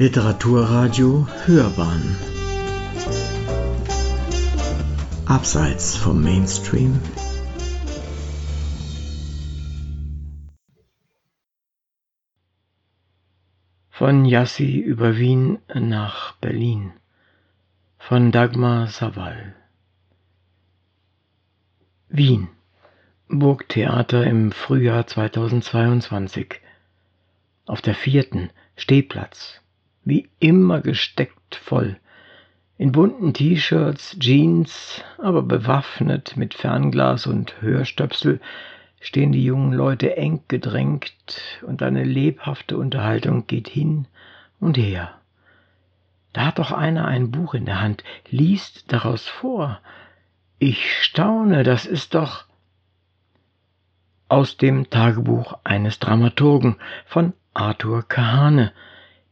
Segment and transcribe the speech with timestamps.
[0.00, 2.16] Literaturradio Hörbahn.
[5.26, 7.00] Abseits vom Mainstream.
[13.90, 16.92] Von Jassy über Wien nach Berlin.
[17.98, 19.56] Von Dagmar Savall
[22.08, 22.46] Wien.
[23.26, 26.60] Burgtheater im Frühjahr 2022
[27.66, 29.60] auf der vierten Stehplatz
[30.08, 31.98] wie immer gesteckt voll.
[32.78, 38.40] In bunten T-Shirts, Jeans, aber bewaffnet mit Fernglas und Hörstöpsel
[39.00, 44.06] stehen die jungen Leute eng gedrängt und eine lebhafte Unterhaltung geht hin
[44.60, 45.12] und her.
[46.32, 49.80] Da hat doch einer ein Buch in der Hand, liest daraus vor.
[50.58, 52.44] Ich staune, das ist doch
[54.28, 58.72] aus dem Tagebuch eines Dramaturgen von Arthur Kahane,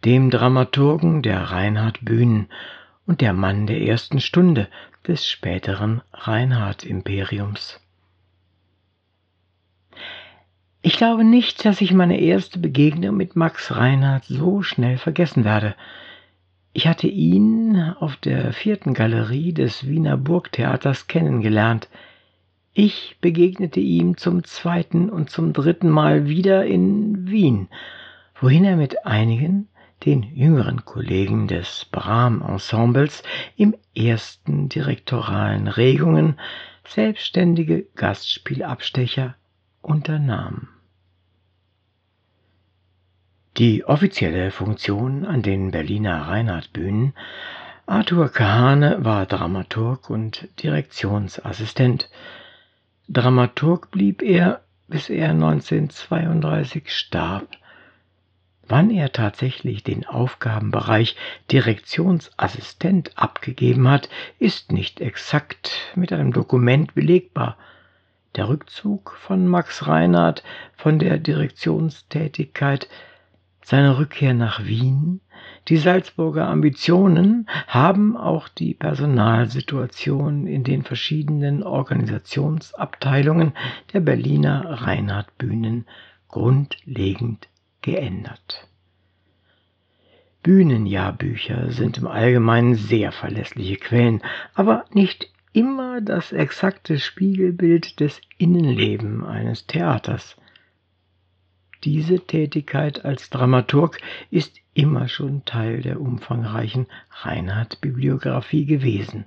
[0.04, 2.48] dem Dramaturgen der Reinhard Bühnen
[3.06, 4.68] und der Mann der ersten Stunde
[5.06, 7.80] des späteren Reinhard-Imperiums.
[10.82, 15.74] Ich glaube nicht, dass ich meine erste Begegnung mit Max Reinhardt so schnell vergessen werde.
[16.72, 21.88] Ich hatte ihn auf der vierten Galerie des Wiener Burgtheaters kennengelernt.
[22.72, 27.68] Ich begegnete ihm zum zweiten und zum dritten Mal wieder in Wien,
[28.40, 29.68] wohin er mit einigen
[30.04, 33.22] den jüngeren Kollegen des Bram-Ensembles
[33.56, 36.38] im ersten direktoralen Regungen
[36.84, 39.34] selbstständige Gastspielabstecher
[39.82, 40.68] unternahm.
[43.56, 47.14] Die offizielle Funktion an den Berliner Reinhardtbühnen
[47.86, 52.10] Arthur Kahane war Dramaturg und Direktionsassistent.
[53.08, 57.46] Dramaturg blieb er, bis er 1932 starb
[58.68, 61.14] Wann er tatsächlich den Aufgabenbereich
[61.52, 64.08] Direktionsassistent abgegeben hat,
[64.40, 67.56] ist nicht exakt mit einem Dokument belegbar.
[68.34, 70.42] Der Rückzug von Max Reinhardt
[70.76, 72.88] von der Direktionstätigkeit,
[73.62, 75.20] seine Rückkehr nach Wien,
[75.68, 83.52] die Salzburger Ambitionen haben auch die Personalsituation in den verschiedenen Organisationsabteilungen
[83.92, 85.86] der Berliner Reinhardt Bühnen
[86.28, 87.48] grundlegend
[87.86, 88.66] geändert.
[90.42, 94.22] Bühnenjahrbücher sind im Allgemeinen sehr verlässliche Quellen,
[94.54, 100.36] aber nicht immer das exakte Spiegelbild des Innenlebens eines Theaters.
[101.84, 104.00] Diese Tätigkeit als Dramaturg
[104.32, 106.88] ist immer schon Teil der umfangreichen
[107.22, 109.26] Reinhard-Bibliografie gewesen.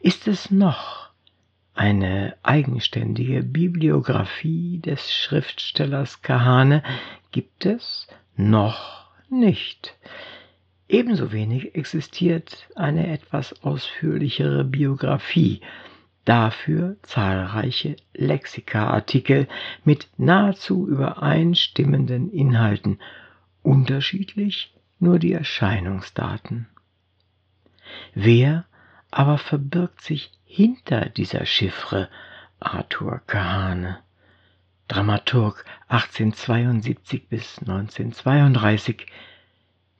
[0.00, 1.11] Ist es noch
[1.74, 6.82] eine eigenständige Bibliografie des Schriftstellers Kahane
[7.30, 8.06] gibt es
[8.36, 9.96] noch nicht.
[10.88, 15.62] Ebenso wenig existiert eine etwas ausführlichere Biografie,
[16.24, 19.48] dafür zahlreiche Lexika-Artikel
[19.84, 22.98] mit nahezu übereinstimmenden Inhalten,
[23.62, 26.68] unterschiedlich nur die Erscheinungsdaten.
[28.14, 28.66] Wer
[29.10, 32.10] aber verbirgt sich hinter dieser Chiffre
[32.60, 34.00] Arthur Kahane?
[34.86, 39.06] Dramaturg 1872 bis 1932,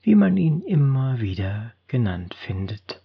[0.02, 3.00] wie man ihn immer wieder genannt findet.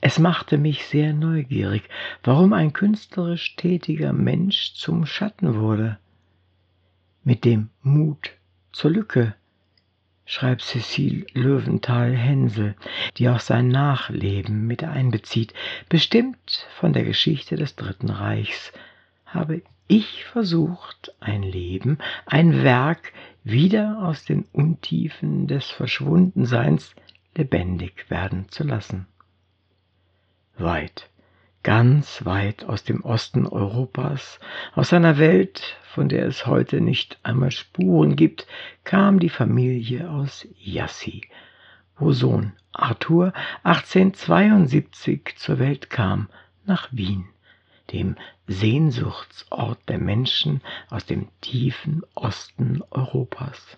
[0.00, 1.88] Es machte mich sehr neugierig,
[2.22, 5.98] warum ein künstlerisch tätiger Mensch zum Schatten wurde.
[7.24, 8.30] Mit dem Mut
[8.70, 9.34] zur Lücke,
[10.30, 12.76] schreibt Cecile Löwenthal-Hensel,
[13.16, 15.54] die auch sein Nachleben mit einbezieht,
[15.88, 18.72] bestimmt von der Geschichte des Dritten Reichs,
[19.26, 26.94] habe ich versucht, ein Leben, ein Werk wieder aus den Untiefen des Verschwundenseins
[27.34, 29.08] lebendig werden zu lassen.
[30.56, 31.10] Weit,
[31.62, 34.40] ganz weit aus dem Osten Europas,
[34.74, 38.46] aus einer Welt, von der es heute nicht einmal Spuren gibt,
[38.84, 41.22] kam die Familie aus Jassy,
[41.98, 43.32] wo Sohn Arthur
[43.64, 46.28] 1872 zur Welt kam,
[46.64, 47.26] nach Wien
[47.92, 48.16] dem
[48.46, 53.76] Sehnsuchtsort der Menschen aus dem tiefen Osten Europas.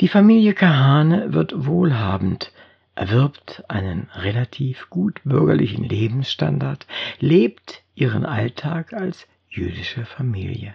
[0.00, 2.52] Die Familie Kahane wird wohlhabend,
[2.94, 6.86] erwirbt einen relativ gut bürgerlichen Lebensstandard,
[7.18, 10.74] lebt ihren Alltag als jüdische Familie.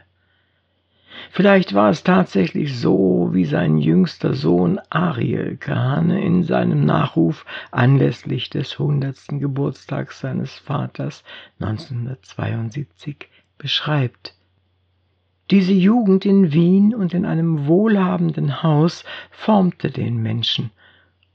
[1.31, 8.49] Vielleicht war es tatsächlich so, wie sein jüngster Sohn Ariel Kahane in seinem Nachruf anlässlich
[8.49, 11.23] des hundertsten Geburtstags seines Vaters
[11.59, 14.35] 1972 beschreibt.
[15.51, 20.71] Diese Jugend in Wien und in einem wohlhabenden Haus formte den Menschen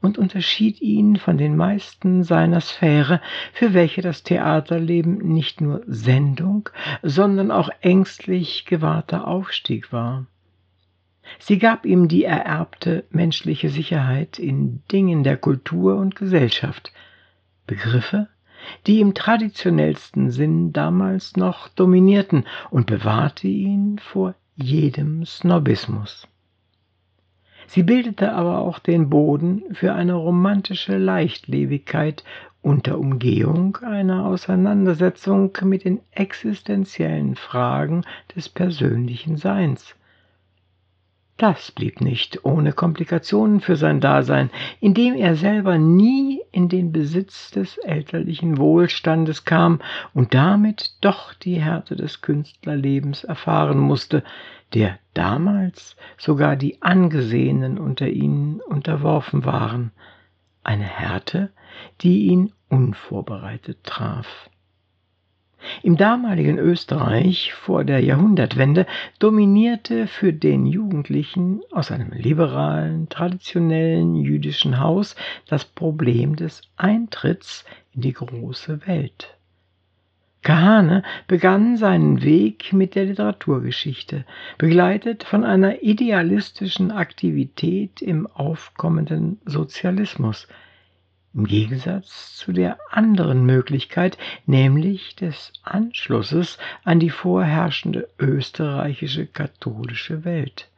[0.00, 3.20] und unterschied ihn von den meisten seiner Sphäre,
[3.52, 6.68] für welche das Theaterleben nicht nur Sendung,
[7.02, 10.26] sondern auch ängstlich gewahrter Aufstieg war.
[11.38, 16.92] Sie gab ihm die ererbte menschliche Sicherheit in Dingen der Kultur und Gesellschaft,
[17.66, 18.28] Begriffe,
[18.86, 26.26] die im traditionellsten Sinn damals noch dominierten und bewahrte ihn vor jedem Snobismus.
[27.72, 32.24] Sie bildete aber auch den Boden für eine romantische Leichtlebigkeit
[32.62, 38.02] unter Umgehung einer Auseinandersetzung mit den existenziellen Fragen
[38.34, 39.94] des persönlichen Seins.
[41.40, 47.50] Das blieb nicht ohne Komplikationen für sein Dasein, indem er selber nie in den Besitz
[47.50, 49.80] des elterlichen Wohlstandes kam
[50.12, 54.22] und damit doch die Härte des Künstlerlebens erfahren musste,
[54.74, 59.92] der damals sogar die Angesehenen unter ihnen unterworfen waren,
[60.62, 61.52] eine Härte,
[62.02, 64.50] die ihn unvorbereitet traf.
[65.82, 68.86] Im damaligen Österreich vor der Jahrhundertwende
[69.18, 75.16] dominierte für den Jugendlichen aus einem liberalen, traditionellen jüdischen Haus
[75.48, 79.36] das Problem des Eintritts in die große Welt.
[80.42, 84.24] Kahane begann seinen Weg mit der Literaturgeschichte,
[84.56, 90.48] begleitet von einer idealistischen Aktivität im aufkommenden Sozialismus–
[91.32, 100.68] im Gegensatz zu der anderen Möglichkeit, nämlich des Anschlusses an die vorherrschende österreichische katholische Welt.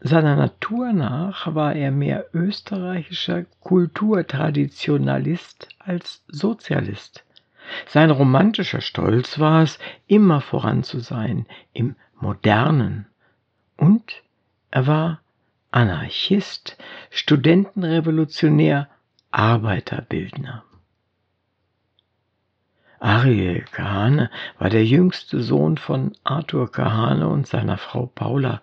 [0.00, 7.24] Seiner Natur nach war er mehr österreichischer Kulturtraditionalist als Sozialist.
[7.86, 13.06] Sein romantischer Stolz war es, immer voran zu sein im Modernen.
[13.76, 14.22] Und
[14.70, 15.20] er war
[15.70, 16.78] Anarchist,
[17.10, 18.88] Studentenrevolutionär
[19.30, 20.64] Arbeiterbildner.
[22.98, 28.62] Ariel Kahane war der jüngste Sohn von Arthur Kahane und seiner Frau Paula.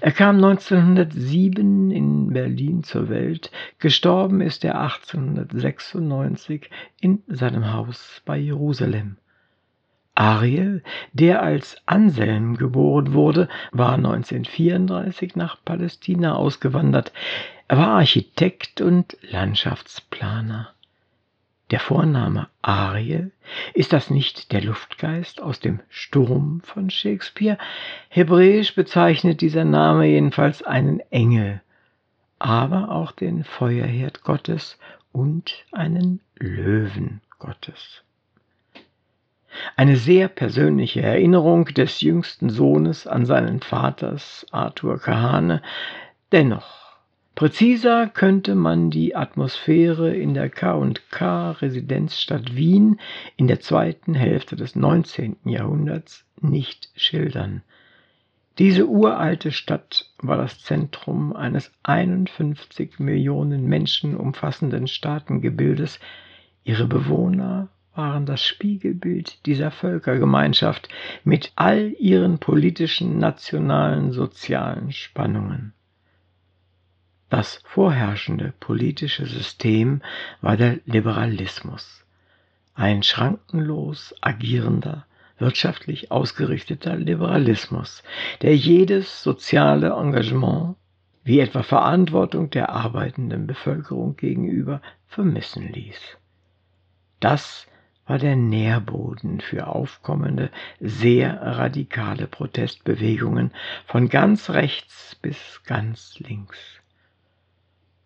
[0.00, 3.50] Er kam 1907 in Berlin zur Welt.
[3.78, 6.70] Gestorben ist er 1896
[7.00, 9.18] in seinem Haus bei Jerusalem.
[10.14, 10.82] Ariel,
[11.12, 17.12] der als Anselm geboren wurde, war 1934 nach Palästina ausgewandert.
[17.66, 20.74] Er war Architekt und Landschaftsplaner.
[21.70, 23.32] Der Vorname Ariel,
[23.72, 27.56] ist das nicht der Luftgeist aus dem Sturm von Shakespeare?
[28.10, 31.62] Hebräisch bezeichnet dieser Name jedenfalls einen Engel,
[32.38, 34.78] aber auch den Feuerherd Gottes
[35.12, 38.02] und einen Löwen Gottes.
[39.74, 45.62] Eine sehr persönliche Erinnerung des jüngsten Sohnes an seinen Vaters Arthur Kahane,
[46.30, 46.83] dennoch
[47.34, 53.00] Präziser könnte man die Atmosphäre in der K&K Residenzstadt Wien
[53.36, 55.36] in der zweiten Hälfte des 19.
[55.44, 57.62] Jahrhunderts nicht schildern.
[58.58, 65.98] Diese uralte Stadt war das Zentrum eines 51 Millionen Menschen umfassenden Staatengebildes.
[66.62, 70.88] Ihre Bewohner waren das Spiegelbild dieser Völkergemeinschaft
[71.24, 75.72] mit all ihren politischen, nationalen, sozialen Spannungen.
[77.36, 80.02] Das vorherrschende politische System
[80.40, 82.06] war der Liberalismus,
[82.76, 85.04] ein schrankenlos agierender,
[85.40, 88.04] wirtschaftlich ausgerichteter Liberalismus,
[88.42, 90.76] der jedes soziale Engagement,
[91.24, 96.16] wie etwa Verantwortung der arbeitenden Bevölkerung gegenüber, vermissen ließ.
[97.18, 97.66] Das
[98.06, 103.50] war der Nährboden für aufkommende, sehr radikale Protestbewegungen
[103.86, 106.80] von ganz rechts bis ganz links.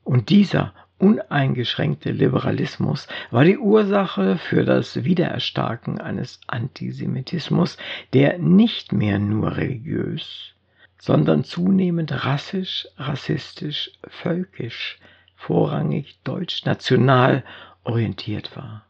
[0.09, 7.77] Und dieser uneingeschränkte Liberalismus war die Ursache für das Wiedererstarken eines Antisemitismus,
[8.15, 10.55] der nicht mehr nur religiös,
[10.99, 14.99] sondern zunehmend rassisch, rassistisch, völkisch,
[15.37, 17.45] vorrangig deutsch-national
[17.85, 18.87] orientiert war.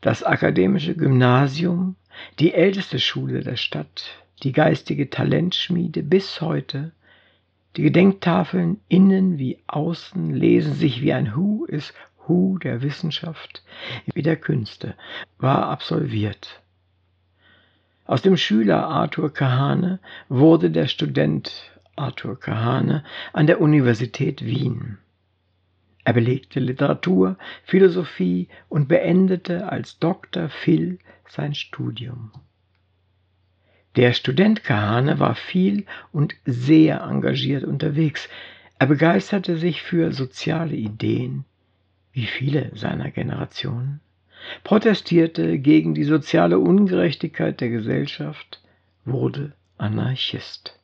[0.00, 1.96] Das akademische Gymnasium,
[2.38, 4.04] die älteste Schule der Stadt,
[4.44, 6.92] die geistige Talentschmiede bis heute
[7.76, 11.94] die Gedenktafeln innen wie außen lesen sich wie ein Who is
[12.26, 13.64] Who der Wissenschaft,
[14.14, 14.94] wie der Künste,
[15.38, 16.62] war absolviert.
[18.04, 24.98] Aus dem Schüler Arthur Kahane wurde der Student Arthur Kahane an der Universität Wien.
[26.04, 30.48] Er belegte Literatur, Philosophie und beendete als Dr.
[30.48, 30.98] Phil
[31.28, 32.32] sein Studium.
[33.96, 38.28] Der Student Kahane war viel und sehr engagiert unterwegs.
[38.78, 41.44] Er begeisterte sich für soziale Ideen,
[42.12, 44.00] wie viele seiner Generation,
[44.64, 48.62] protestierte gegen die soziale Ungerechtigkeit der Gesellschaft,
[49.04, 50.78] wurde Anarchist.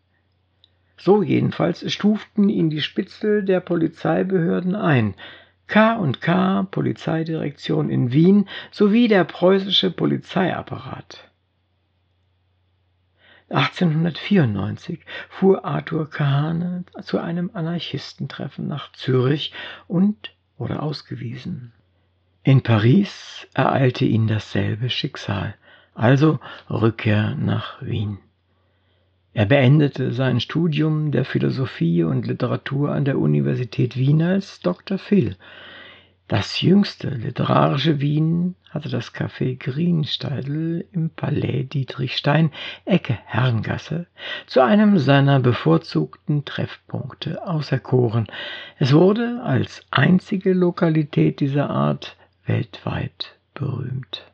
[0.99, 5.15] So jedenfalls stuften ihn die Spitzel der Polizeibehörden ein.
[5.67, 11.28] K&K Polizeidirektion in Wien sowie der preußische Polizeiapparat.
[13.51, 15.01] 1894
[15.31, 19.53] fuhr Arthur Kahane zu einem Anarchistentreffen nach Zürich
[19.87, 21.73] und wurde ausgewiesen.
[22.43, 25.55] In Paris ereilte ihn dasselbe Schicksal,
[25.95, 28.19] also Rückkehr nach Wien.
[29.33, 34.99] Er beendete sein Studium der Philosophie und Literatur an der Universität Wien als Dr.
[34.99, 35.37] Phil.
[36.29, 42.53] Das jüngste literarische Wien hatte das Café Griensteidl im Palais Dietrichstein,
[42.85, 44.07] Ecke Herrengasse,
[44.47, 48.27] zu einem seiner bevorzugten Treffpunkte auserkoren.
[48.79, 54.31] Es wurde als einzige Lokalität dieser Art weltweit berühmt.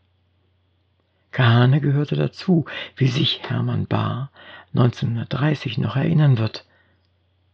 [1.30, 2.64] Kahane gehörte dazu,
[2.96, 4.32] wie sich Hermann Bahr
[4.74, 6.66] 1930 noch erinnern wird.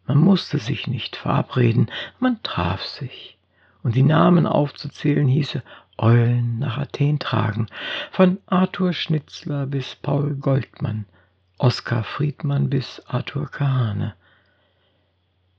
[0.06, 3.36] Man musste sich nicht verabreden, man traf sich.
[3.82, 5.62] Und die Namen aufzuzählen hieße
[5.98, 7.66] Eulen nach Athen tragen,
[8.10, 11.06] von Arthur Schnitzler bis Paul Goldmann,
[11.58, 14.14] Oskar Friedmann bis Arthur Kahane.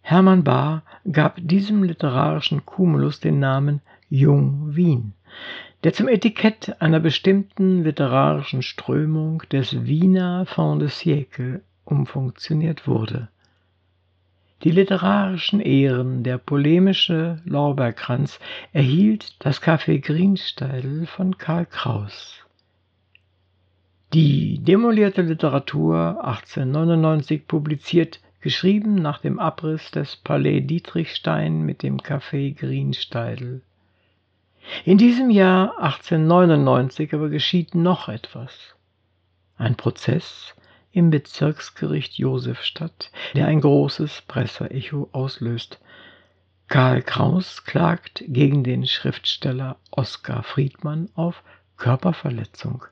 [0.02, 5.14] Hermann Bahr gab diesem literarischen Cumulus den Namen Jung Wien
[5.84, 13.30] der zum Etikett einer bestimmten literarischen Strömung des Wiener Fond de siècle umfunktioniert wurde.
[14.64, 18.40] Die literarischen Ehren der polemische Lorbeerkranz
[18.74, 22.46] erhielt das Café Griensteidl von Karl Kraus.
[24.14, 32.54] Die demolierte Literatur 1899 publiziert, geschrieben nach dem Abriss des Palais Dietrichstein mit dem Café
[32.54, 33.62] Griensteidl.
[34.86, 38.76] In diesem Jahr 1899 aber geschieht noch etwas.
[39.58, 40.54] Ein Prozess
[40.92, 45.80] im Bezirksgericht Josefstadt, der ein großes Presseecho auslöst.
[46.68, 51.44] Karl Kraus klagt gegen den Schriftsteller Oskar Friedmann auf
[51.78, 52.86] Körperverletzung.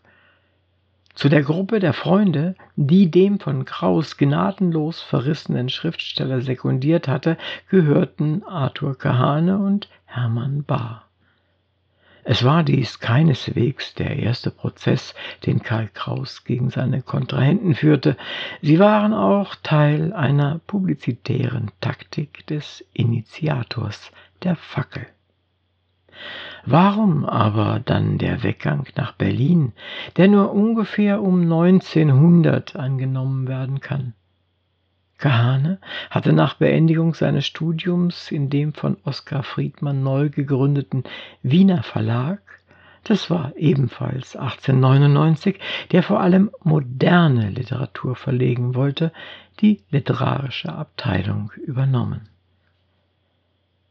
[1.15, 7.37] Zu der Gruppe der Freunde, die dem von Kraus gnadenlos verrissenen Schriftsteller sekundiert hatte,
[7.69, 11.08] gehörten Arthur Kahane und Hermann Bahr.
[12.31, 15.15] Es war dies keineswegs der erste Prozess,
[15.47, 18.17] den Karl Kraus gegen seine Kontrahenten führte,
[18.61, 24.11] sie waren auch Teil einer publizitären Taktik des Initiators
[24.43, 25.07] der Fackel.
[26.65, 29.73] Warum aber dann der Weggang nach Berlin,
[30.15, 34.13] der nur ungefähr um 1900 angenommen werden kann?
[35.19, 41.03] Kahane hatte nach Beendigung seines Studiums in dem von Oskar Friedmann neu gegründeten
[41.43, 42.41] Wiener Verlag,
[43.03, 45.59] das war ebenfalls 1899,
[45.91, 49.11] der vor allem moderne Literatur verlegen wollte,
[49.61, 52.29] die literarische Abteilung übernommen.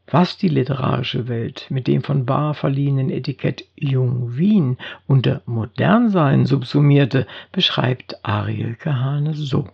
[0.07, 7.27] Was die literarische Welt mit dem von Bahr verliehenen Etikett Jung Wien unter Modernsein subsumierte,
[7.51, 9.67] beschreibt Ariel Kahane so.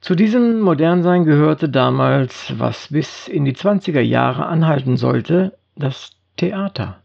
[0.00, 7.02] Zu diesem Modernsein gehörte damals, was bis in die 20er Jahre anhalten sollte, das Theater.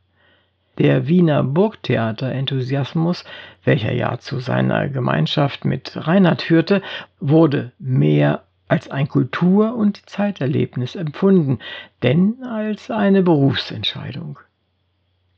[0.78, 3.26] Der Wiener Burgtheater-Enthusiasmus,
[3.66, 6.82] welcher ja zu seiner Gemeinschaft mit Reinhard führte,
[7.20, 11.60] wurde mehr als ein Kultur- und Zeiterlebnis empfunden,
[12.02, 14.40] denn als eine Berufsentscheidung.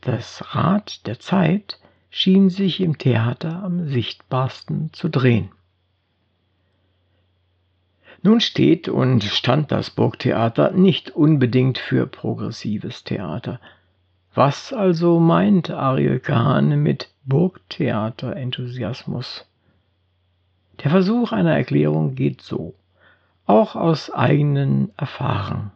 [0.02, 1.80] Das Rad der Zeit
[2.12, 5.50] schien sich im Theater am sichtbarsten zu drehen.
[8.24, 13.60] Nun steht und stand das Burgtheater nicht unbedingt für progressives Theater.
[14.34, 19.46] Was also meint Ariel Kahane mit Burgtheater-Enthusiasmus?
[20.84, 22.74] Der Versuch einer Erklärung geht so,
[23.46, 25.72] auch aus eigenen Erfahrungen.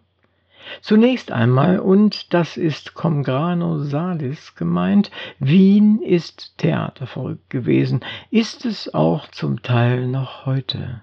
[0.81, 8.93] Zunächst einmal, und das ist cum grano salis gemeint, Wien ist theaterverrückt gewesen, ist es
[8.93, 11.01] auch zum Teil noch heute.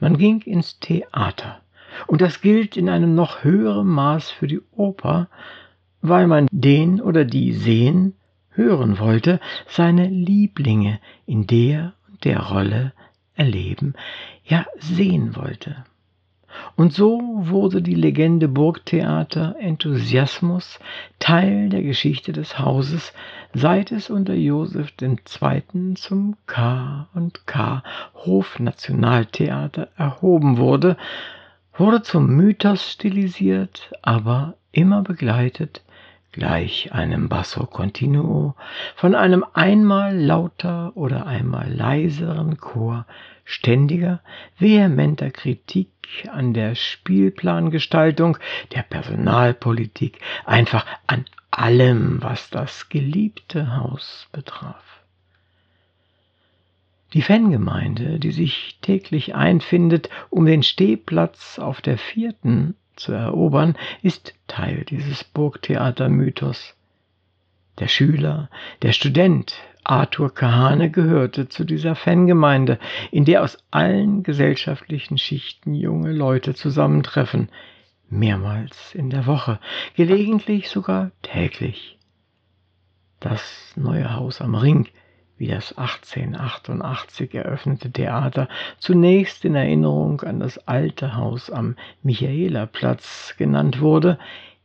[0.00, 1.60] Man ging ins Theater.
[2.06, 5.28] Und das gilt in einem noch höheren Maß für die Oper,
[6.00, 8.14] weil man den oder die sehen,
[8.50, 12.92] hören wollte, seine Lieblinge in der und der Rolle
[13.34, 13.94] erleben,
[14.44, 15.84] ja sehen wollte.
[16.76, 20.78] Und so wurde die Legende Burgtheater Enthusiasmus
[21.18, 23.12] Teil der Geschichte des Hauses,
[23.54, 25.94] seit es unter Joseph II.
[25.94, 27.82] zum K und K
[28.14, 30.96] Hofnationaltheater erhoben wurde,
[31.74, 35.82] wurde zum Mythos stilisiert, aber immer begleitet
[36.32, 38.54] gleich einem Basso continuo
[38.94, 43.06] von einem einmal lauter oder einmal leiseren Chor
[43.44, 44.20] ständiger,
[44.58, 45.88] vehementer Kritik
[46.30, 48.38] an der Spielplangestaltung,
[48.72, 54.84] der Personalpolitik, einfach an allem, was das geliebte Haus betraf.
[57.12, 64.34] Die Fangemeinde, die sich täglich einfindet, um den Stehplatz auf der vierten zu erobern, ist
[64.46, 66.76] Teil dieses Burgtheatermythos.
[67.80, 68.48] Der Schüler,
[68.82, 72.78] der Student Arthur Kahane gehörte zu dieser Fangemeinde,
[73.10, 77.48] in der aus allen gesellschaftlichen Schichten junge Leute zusammentreffen,
[78.08, 79.60] mehrmals in der Woche,
[79.94, 81.98] gelegentlich sogar täglich.
[83.20, 84.88] Das neue Haus am Ring
[85.40, 88.46] wie das 1888 eröffnete Theater
[88.78, 94.18] zunächst in Erinnerung an das alte Haus am Michaelerplatz genannt wurde,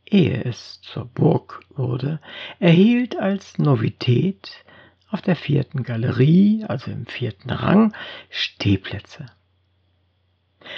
[0.04, 2.20] ehe es zur Burg wurde,
[2.60, 4.65] erhielt als Novität
[5.08, 7.94] auf der vierten Galerie, also im vierten Rang,
[8.30, 9.26] Stehplätze.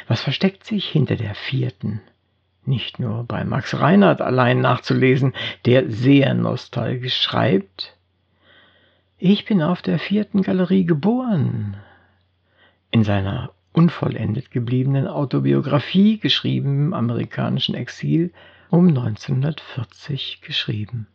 [0.06, 2.00] Was versteckt sich hinter der vierten?
[2.64, 7.98] Nicht nur bei Max Reinhardt allein nachzulesen, der sehr nostalgisch schreibt,
[9.20, 11.76] ich bin auf der vierten Galerie geboren.
[12.92, 18.32] In seiner unvollendet gebliebenen Autobiografie, geschrieben im amerikanischen Exil,
[18.70, 21.08] um 1940 geschrieben.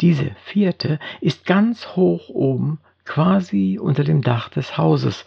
[0.00, 5.24] Diese vierte ist ganz hoch oben, quasi unter dem Dach des Hauses.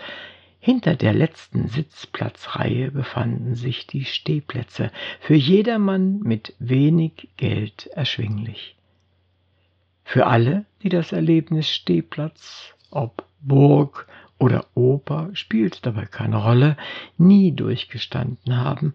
[0.60, 8.76] Hinter der letzten Sitzplatzreihe befanden sich die Stehplätze, für jedermann mit wenig Geld erschwinglich.
[10.04, 16.78] Für alle, die das Erlebnis Stehplatz, ob Burg oder Oper, spielt dabei keine Rolle,
[17.18, 18.94] nie durchgestanden haben,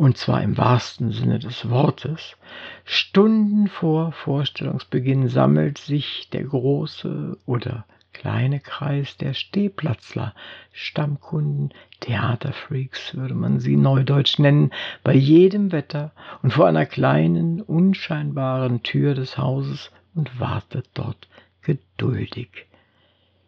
[0.00, 2.38] und zwar im wahrsten Sinne des Wortes,
[2.86, 7.84] Stunden vor Vorstellungsbeginn sammelt sich der große oder
[8.14, 10.34] kleine Kreis der Stehplatzler,
[10.72, 14.70] Stammkunden, Theaterfreaks würde man sie neudeutsch nennen,
[15.04, 21.28] bei jedem Wetter und vor einer kleinen, unscheinbaren Tür des Hauses und wartet dort
[21.60, 22.48] geduldig.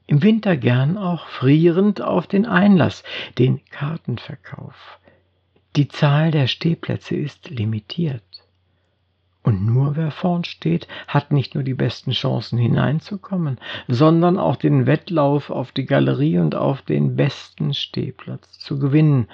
[0.07, 3.05] Im Winter gern auch frierend auf den Einlass,
[3.39, 4.99] den Kartenverkauf.
[5.75, 8.23] Die Zahl der Stehplätze ist limitiert.
[9.43, 13.59] Und nur wer vorn steht, hat nicht nur die besten Chancen hineinzukommen,
[13.89, 19.29] sondern auch den Wettlauf auf die Galerie und auf den besten Stehplatz zu gewinnen.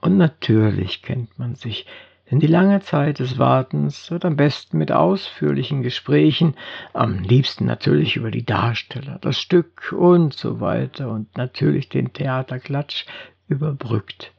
[0.00, 1.86] Und natürlich kennt man sich,
[2.30, 6.54] denn die lange Zeit des Wartens wird am besten mit ausführlichen Gesprächen,
[6.92, 13.06] am liebsten natürlich über die Darsteller, das Stück und so weiter und natürlich den Theaterklatsch
[13.48, 14.32] überbrückt.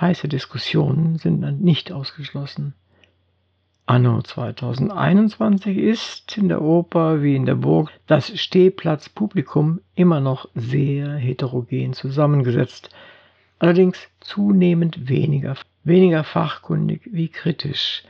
[0.00, 2.74] Heiße Diskussionen sind nicht ausgeschlossen.
[3.86, 11.16] Anno 2021 ist in der Oper wie in der Burg das Stehplatzpublikum immer noch sehr
[11.16, 12.90] heterogen zusammengesetzt,
[13.58, 18.02] allerdings zunehmend weniger weniger fachkundig wie kritisch,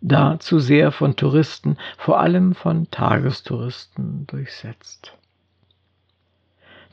[0.00, 5.16] da zu sehr von Touristen, vor allem von Tagestouristen, durchsetzt.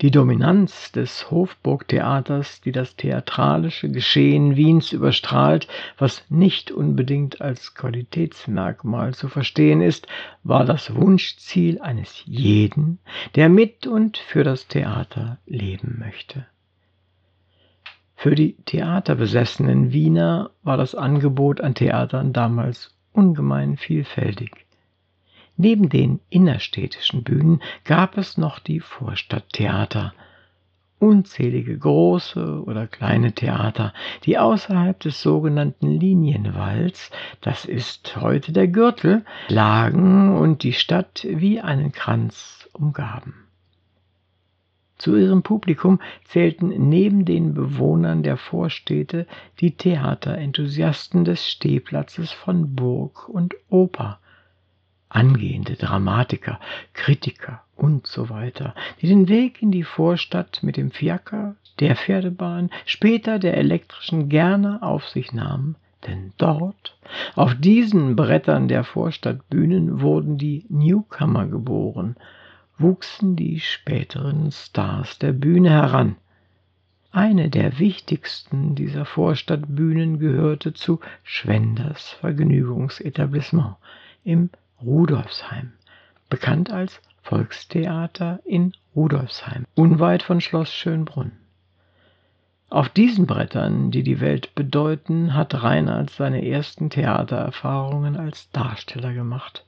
[0.01, 9.13] Die Dominanz des Hofburgtheaters, die das theatralische Geschehen Wiens überstrahlt, was nicht unbedingt als Qualitätsmerkmal
[9.13, 10.07] zu verstehen ist,
[10.41, 12.99] war das Wunschziel eines jeden,
[13.35, 16.45] der mit und für das Theater leben möchte.
[18.15, 24.65] Für die theaterbesessenen Wiener war das Angebot an Theatern damals ungemein vielfältig.
[25.61, 30.13] Neben den innerstädtischen Bühnen gab es noch die Vorstadttheater,
[30.99, 33.93] unzählige große oder kleine Theater,
[34.23, 41.59] die außerhalb des sogenannten Linienwalls, das ist heute der Gürtel, lagen und die Stadt wie
[41.59, 43.33] einen Kranz umgaben.
[44.97, 49.27] Zu ihrem Publikum zählten neben den Bewohnern der Vorstädte
[49.59, 54.21] die Theaterenthusiasten des Stehplatzes von Burg und Oper,
[55.09, 56.59] angehende Dramatiker,
[56.93, 62.69] Kritiker und so weiter, die den Weg in die Vorstadt mit dem Fiaker, der Pferdebahn,
[62.85, 65.75] später der elektrischen gerne auf sich nahmen,
[66.07, 66.97] denn dort,
[67.35, 72.15] auf diesen Brettern der Vorstadtbühnen, wurden die Newcomer geboren,
[72.77, 76.15] wuchsen die späteren Stars der Bühne heran.
[77.11, 83.75] Eine der wichtigsten dieser Vorstadtbühnen gehörte zu Schwenders Vergnügungsetablissement
[84.23, 84.49] im
[84.81, 85.73] Rudolfsheim,
[86.29, 91.33] bekannt als Volkstheater in Rudolfsheim, unweit von Schloss Schönbrunn.
[92.69, 99.65] Auf diesen Brettern, die die Welt bedeuten, hat Reinhard seine ersten Theatererfahrungen als Darsteller gemacht.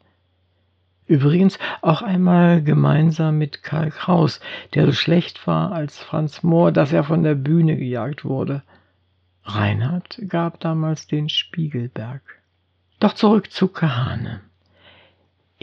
[1.08, 4.40] Übrigens auch einmal gemeinsam mit Karl Kraus,
[4.76, 8.62] der so schlecht war als Franz Mohr, dass er von der Bühne gejagt wurde.
[9.44, 12.22] Reinhard gab damals den Spiegelberg.
[13.00, 14.42] Doch zurück zu Kahane.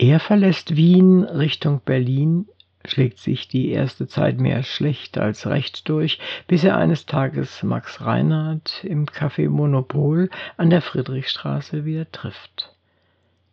[0.01, 2.47] Er verlässt Wien Richtung Berlin,
[2.85, 8.01] schlägt sich die erste Zeit mehr schlecht als recht durch, bis er eines Tages Max
[8.01, 12.77] Reinhardt im Café Monopol an der Friedrichstraße wieder trifft.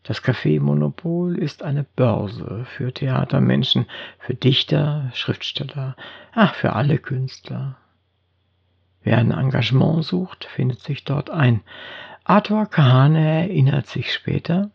[0.04, 3.88] Das Café Monopol ist eine Börse für Theatermenschen,
[4.20, 5.96] für Dichter, Schriftsteller,
[6.32, 7.76] ach, für alle Künstler.
[9.02, 11.62] Wer ein Engagement sucht, findet sich dort ein.
[12.24, 14.70] Arthur Kahane erinnert sich später,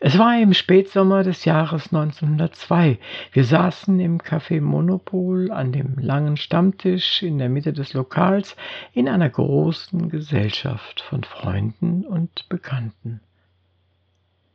[0.00, 3.00] es war im Spätsommer des Jahres 1902.
[3.32, 8.56] Wir saßen im Café Monopol an dem langen Stammtisch in der Mitte des Lokals
[8.92, 13.20] in einer großen Gesellschaft von Freunden und Bekannten.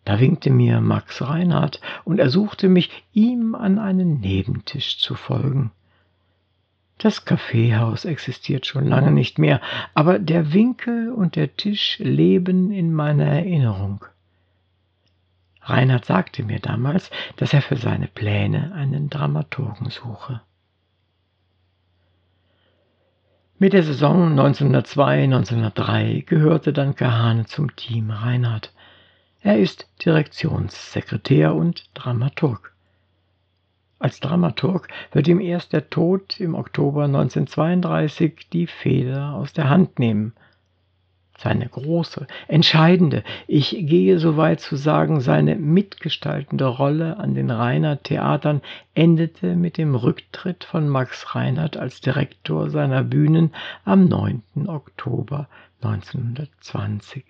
[0.05, 5.71] Da winkte mir Max Reinhardt und ersuchte mich, ihm an einen Nebentisch zu folgen.
[6.99, 9.59] Das Kaffeehaus existiert schon lange nicht mehr,
[9.93, 14.05] aber der Winkel und der Tisch leben in meiner Erinnerung.
[15.65, 20.41] Reinhard sagte mir damals, dass er für seine Pläne einen Dramaturgen suche.
[23.59, 28.73] Mit der Saison 1902-1903 gehörte dann Kahane zum Team Reinhard.
[29.41, 32.73] Er ist Direktionssekretär und Dramaturg.
[33.99, 39.97] Als Dramaturg wird ihm erst der Tod im Oktober 1932 die Feder aus der Hand
[39.97, 40.33] nehmen
[41.37, 48.01] seine große, entscheidende, ich gehe so weit zu sagen, seine mitgestaltende Rolle an den Rheiner
[48.01, 48.61] Theatern
[48.93, 54.43] endete mit dem Rücktritt von Max Reinhardt als Direktor seiner Bühnen am 9.
[54.67, 55.47] Oktober
[55.81, 57.25] 1920.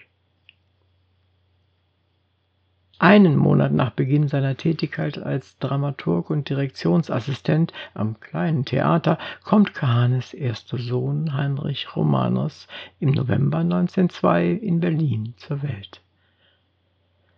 [3.00, 10.34] Einen Monat nach Beginn seiner Tätigkeit als Dramaturg und Direktionsassistent am Kleinen Theater kommt Kahanes
[10.34, 12.68] erster Sohn Heinrich Romanos
[13.00, 16.02] im November 1902 in Berlin zur Welt.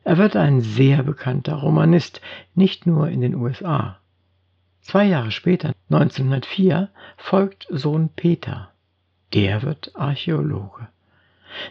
[0.04, 2.22] Er wird ein sehr bekannter Romanist,
[2.54, 3.98] nicht nur in den USA.
[4.82, 8.70] Zwei Jahre später, 1904, folgt Sohn Peter.
[9.34, 10.88] Der wird Archäologe.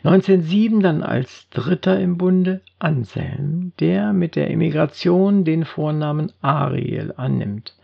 [0.02, 7.74] 1907 dann als Dritter im Bunde Anselm, der mit der Emigration den Vornamen Ariel annimmt.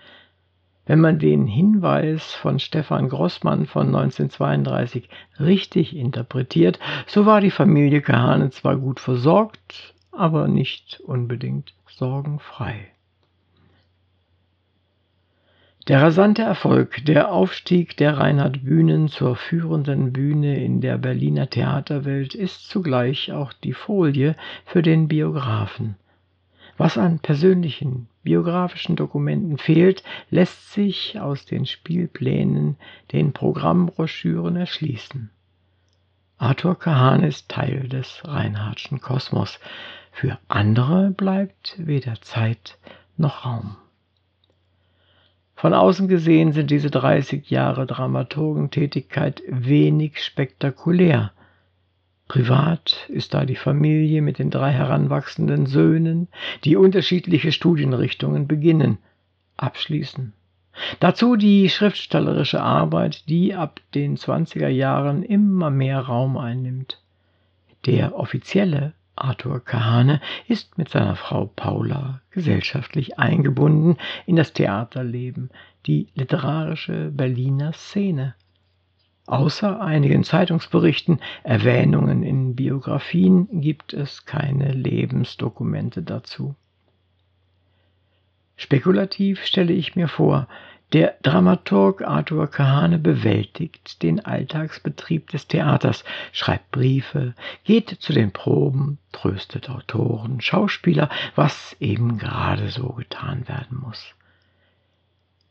[0.86, 5.08] Wenn man den Hinweis von Stefan Grossmann von 1932
[5.38, 12.88] richtig interpretiert, so war die Familie Kahane zwar gut versorgt, aber nicht unbedingt sorgenfrei.
[15.88, 22.34] Der rasante Erfolg, der Aufstieg der Reinhard Bühnen zur führenden Bühne in der Berliner Theaterwelt
[22.34, 25.96] ist zugleich auch die Folie für den Biografen.
[26.76, 32.76] Was an persönlichen biografischen Dokumenten fehlt, lässt sich aus den Spielplänen,
[33.12, 35.30] den Programmbroschüren erschließen.
[36.36, 39.60] Arthur Kahan ist Teil des Reinhardtschen Kosmos.
[40.12, 42.78] Für andere bleibt weder Zeit
[43.16, 43.76] noch Raum.
[45.60, 51.32] Von außen gesehen sind diese 30 Jahre Dramaturgentätigkeit wenig spektakulär.
[52.28, 56.28] Privat ist da die Familie mit den drei heranwachsenden Söhnen,
[56.64, 58.96] die unterschiedliche Studienrichtungen beginnen,
[59.58, 60.32] abschließen.
[60.98, 67.02] Dazu die schriftstellerische Arbeit, die ab den 20er Jahren immer mehr Raum einnimmt.
[67.84, 75.50] Der offizielle Arthur Kahane ist mit seiner Frau Paula gesellschaftlich eingebunden in das Theaterleben,
[75.86, 78.34] die literarische Berliner Szene.
[79.26, 86.56] Außer einigen Zeitungsberichten, Erwähnungen in Biografien gibt es keine Lebensdokumente dazu.
[88.56, 90.48] Spekulativ stelle ich mir vor,
[90.92, 98.98] der Dramaturg Arthur Kahane bewältigt den Alltagsbetrieb des Theaters, schreibt Briefe, geht zu den Proben,
[99.12, 104.14] tröstet Autoren, Schauspieler, was eben gerade so getan werden muss.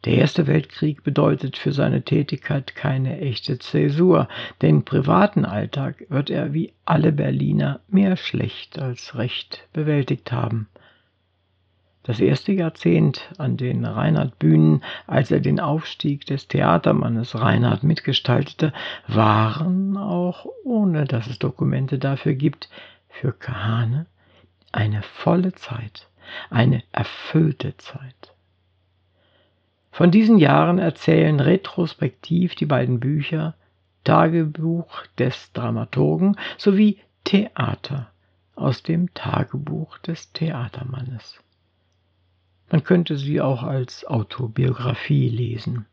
[0.05, 4.29] Der Erste Weltkrieg bedeutet für seine Tätigkeit keine echte Zäsur.
[4.61, 10.69] Den privaten Alltag wird er wie alle Berliner mehr schlecht als recht bewältigt haben.
[12.09, 18.73] Das erste Jahrzehnt an den Reinhard-Bühnen, als er den Aufstieg des Theatermannes Reinhard mitgestaltete,
[19.07, 22.67] waren, auch ohne dass es Dokumente dafür gibt,
[23.09, 24.07] für Kahane
[24.71, 26.07] eine volle Zeit,
[26.49, 28.33] eine erfüllte Zeit.
[29.91, 33.53] Von diesen Jahren erzählen retrospektiv die beiden Bücher
[34.03, 38.09] Tagebuch des Dramaturgen sowie Theater
[38.55, 41.39] aus dem Tagebuch des Theatermannes.
[42.71, 45.85] Man könnte sie auch als Autobiografie lesen.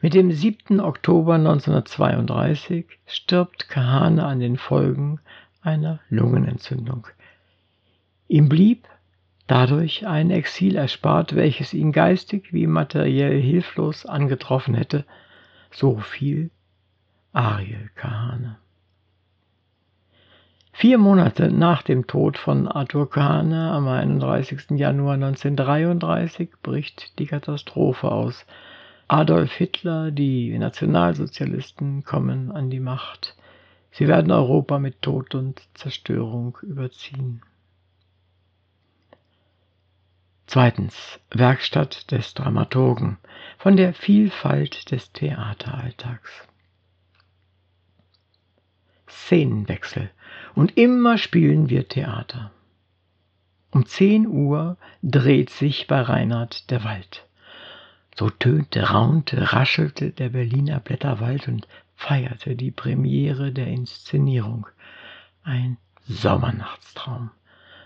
[0.00, 0.80] Mit dem 7.
[0.80, 5.20] Oktober 1932 stirbt Kahane an den Folgen
[5.62, 7.08] einer Lungenentzündung.
[8.28, 8.86] Ihm blieb
[9.46, 15.04] dadurch ein Exil erspart, welches ihn geistig wie materiell hilflos angetroffen hätte,
[15.70, 16.50] so viel
[17.32, 18.58] Ariel Kahane.
[20.78, 24.72] Vier Monate nach dem Tod von Arthur Kahane am 31.
[24.72, 28.44] Januar 1933 bricht die Katastrophe aus.
[29.08, 33.36] Adolf Hitler, die Nationalsozialisten kommen an die Macht.
[33.90, 37.40] Sie werden Europa mit Tod und Zerstörung überziehen.
[40.46, 43.16] Zweitens Werkstatt des Dramaturgen
[43.56, 46.46] von der Vielfalt des Theateralltags.
[49.08, 50.10] Szenenwechsel
[50.56, 52.50] und immer spielen wir Theater.
[53.70, 57.26] Um 10 Uhr dreht sich bei Reinhard der Wald.
[58.16, 64.66] So tönte, raunte, raschelte der Berliner Blätterwald und feierte die Premiere der Inszenierung.
[65.44, 65.76] Ein
[66.08, 67.30] Sommernachtstraum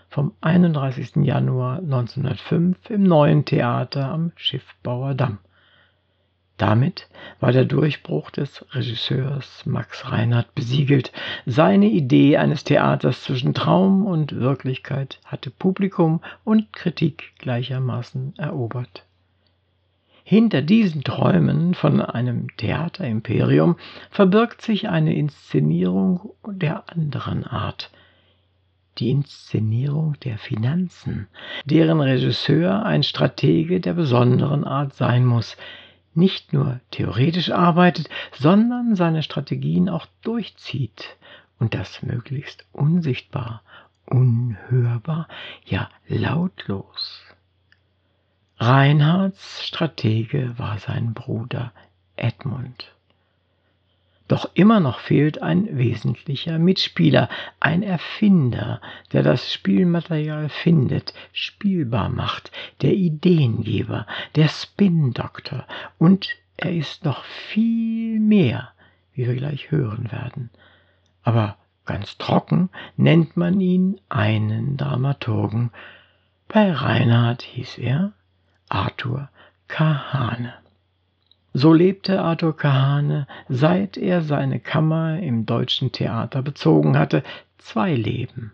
[0.07, 1.17] vom 31.
[1.17, 5.39] Januar 1905 im neuen Theater am Schiffbauer Damm.
[6.61, 7.07] Damit
[7.39, 11.11] war der Durchbruch des Regisseurs Max Reinhardt besiegelt.
[11.47, 19.07] Seine Idee eines Theaters zwischen Traum und Wirklichkeit hatte Publikum und Kritik gleichermaßen erobert.
[20.23, 23.77] Hinter diesen Träumen von einem Theaterimperium
[24.11, 27.89] verbirgt sich eine Inszenierung der anderen Art,
[28.99, 31.27] die Inszenierung der Finanzen,
[31.65, 35.57] deren Regisseur ein Stratege der besonderen Art sein muss,
[36.13, 41.17] nicht nur theoretisch arbeitet, sondern seine Strategien auch durchzieht
[41.59, 43.61] und das möglichst unsichtbar,
[44.05, 45.27] unhörbar,
[45.65, 47.21] ja lautlos.
[48.57, 51.71] Reinhards Stratege war sein Bruder
[52.15, 52.93] Edmund.
[54.31, 57.27] Doch immer noch fehlt ein wesentlicher Mitspieler,
[57.59, 58.79] ein Erfinder,
[59.11, 62.49] der das Spielmaterial findet, spielbar macht,
[62.81, 65.67] der Ideengeber, der Spin-Doktor
[65.97, 68.69] und er ist noch viel mehr,
[69.11, 70.49] wie wir gleich hören werden.
[71.23, 75.71] Aber ganz trocken nennt man ihn einen Dramaturgen.
[76.47, 78.13] Bei Reinhard hieß er
[78.69, 79.27] Arthur
[79.67, 80.60] Kahane.
[81.53, 87.23] So lebte Arthur Kahane, seit er seine Kammer im deutschen Theater bezogen hatte,
[87.57, 88.53] zwei Leben.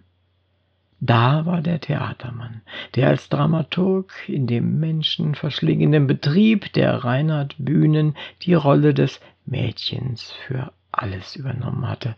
[0.99, 2.61] Da war der Theatermann,
[2.95, 10.73] der als Dramaturg in dem menschenverschlingenden Betrieb der Reinhard Bühnen die Rolle des Mädchens für
[10.91, 12.15] alles übernommen hatte,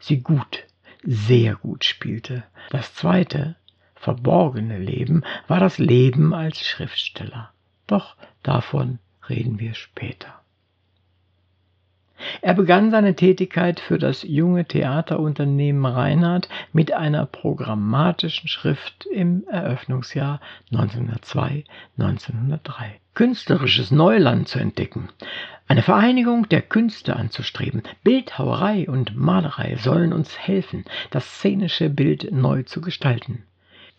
[0.00, 0.64] sie gut,
[1.04, 2.42] sehr gut spielte.
[2.70, 3.54] Das zweite,
[3.94, 7.50] verborgene Leben war das Leben als Schriftsteller.
[7.86, 10.38] Doch davon reden wir später.
[12.42, 20.40] Er begann seine Tätigkeit für das junge Theaterunternehmen Reinhardt mit einer programmatischen Schrift im Eröffnungsjahr
[20.72, 21.64] 1902-1903.
[23.14, 25.08] Künstlerisches Neuland zu entdecken,
[25.68, 32.62] eine Vereinigung der Künste anzustreben, Bildhauerei und Malerei sollen uns helfen, das szenische Bild neu
[32.62, 33.44] zu gestalten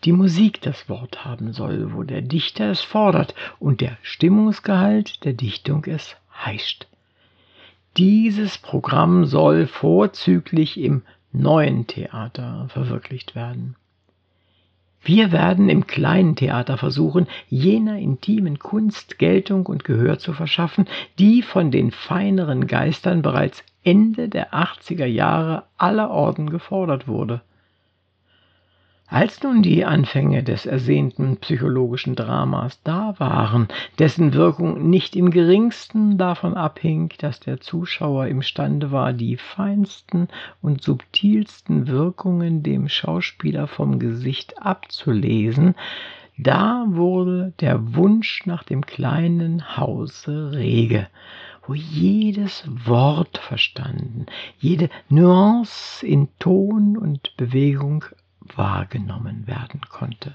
[0.04, 5.34] die Musik das Wort haben soll, wo der Dichter es fordert und der Stimmungsgehalt der
[5.34, 6.86] Dichtung es heischt.
[7.96, 13.76] Dieses Programm soll vorzüglich im neuen Theater verwirklicht werden.
[15.02, 20.86] Wir werden im kleinen Theater versuchen, jener intimen Kunst Geltung und Gehör zu verschaffen,
[21.18, 27.40] die von den feineren Geistern bereits Ende der 80er Jahre aller Orden gefordert wurde.
[29.12, 33.66] Als nun die Anfänge des ersehnten psychologischen Dramas da waren,
[33.98, 40.28] dessen Wirkung nicht im geringsten davon abhing, dass der Zuschauer imstande war, die feinsten
[40.62, 45.74] und subtilsten Wirkungen dem Schauspieler vom Gesicht abzulesen,
[46.38, 51.08] da wurde der Wunsch nach dem kleinen Hause rege,
[51.66, 54.26] wo jedes Wort verstanden,
[54.60, 58.04] jede Nuance in Ton und Bewegung
[58.40, 60.34] wahrgenommen werden konnte.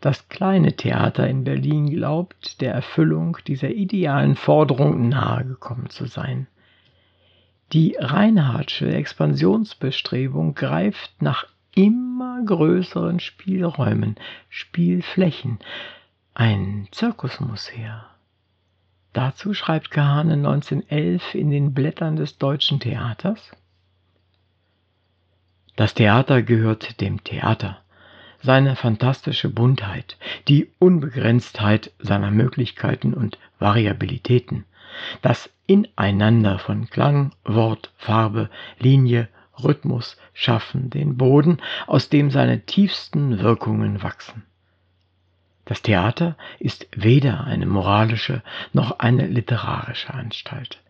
[0.00, 6.48] Das kleine Theater in Berlin glaubt, der Erfüllung dieser idealen Forderung nahegekommen zu sein.
[7.72, 14.16] Die Reinhardtsche Expansionsbestrebung greift nach immer größeren Spielräumen,
[14.48, 15.60] Spielflächen.
[16.34, 18.06] Ein Zirkus muss her.
[19.12, 23.52] Dazu schreibt Kahane 1911 in den Blättern des Deutschen Theaters.
[25.76, 27.78] Das Theater gehört dem Theater.
[28.42, 30.16] Seine fantastische Buntheit,
[30.48, 34.64] die Unbegrenztheit seiner Möglichkeiten und Variabilitäten,
[35.22, 39.28] das Ineinander von Klang, Wort, Farbe, Linie,
[39.62, 44.42] Rhythmus schaffen den Boden, aus dem seine tiefsten Wirkungen wachsen.
[45.64, 50.80] Das Theater ist weder eine moralische noch eine literarische Anstalt.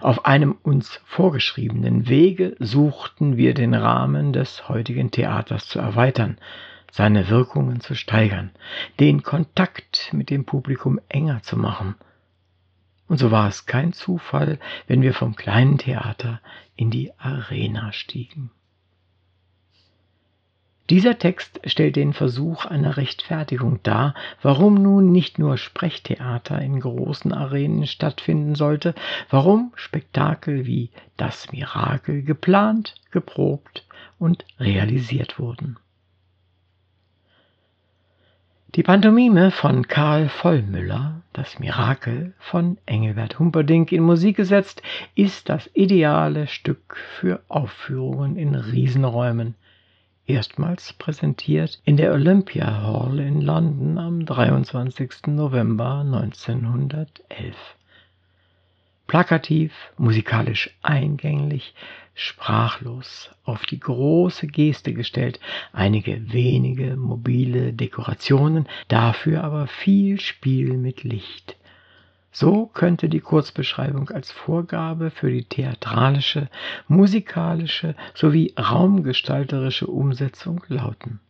[0.00, 6.38] Auf einem uns vorgeschriebenen Wege suchten wir den Rahmen des heutigen Theaters zu erweitern,
[6.90, 8.50] seine Wirkungen zu steigern,
[8.98, 11.94] den Kontakt mit dem Publikum enger zu machen–
[13.10, 16.40] und so war es kein Zufall, wenn wir vom kleinen Theater
[16.76, 18.52] in die Arena stiegen.
[20.90, 27.32] Dieser Text stellt den Versuch einer Rechtfertigung dar, warum nun nicht nur Sprechtheater in großen
[27.32, 28.96] Arenen stattfinden sollte,
[29.30, 33.86] warum Spektakel wie Das Mirakel geplant, geprobt
[34.18, 35.78] und realisiert wurden.
[38.74, 44.82] Die Pantomime von Karl Vollmüller, das Mirakel von Engelbert Humperdinck in Musik gesetzt,
[45.14, 49.54] ist das ideale Stück für Aufführungen in Riesenräumen.
[50.30, 55.26] Erstmals präsentiert in der Olympia Hall in London am 23.
[55.26, 57.56] November 1911
[59.08, 61.74] plakativ, musikalisch eingänglich,
[62.14, 65.40] sprachlos auf die große Geste gestellt,
[65.72, 71.56] einige wenige mobile Dekorationen, dafür aber viel Spiel mit Licht.
[72.32, 76.48] So könnte die Kurzbeschreibung als Vorgabe für die theatralische,
[76.86, 81.20] musikalische sowie raumgestalterische Umsetzung lauten.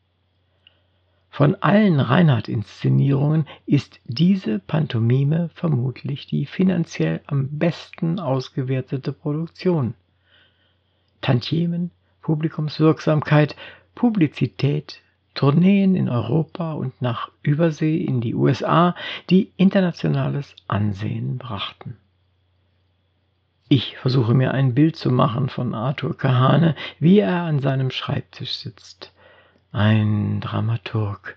[1.31, 9.95] Von allen Reinhardt-Inszenierungen ist diese Pantomime vermutlich die finanziell am besten ausgewertete Produktion.
[11.21, 13.55] Tantiemen, Publikumswirksamkeit,
[13.95, 15.01] Publizität,
[15.35, 18.95] Tourneen in Europa und nach Übersee in die USA,
[19.31, 21.97] die internationales Ansehen brachten.
[23.69, 28.55] Ich versuche mir ein Bild zu machen von Arthur Kahane, wie er an seinem Schreibtisch
[28.55, 29.13] sitzt
[29.73, 31.37] ein Dramaturg.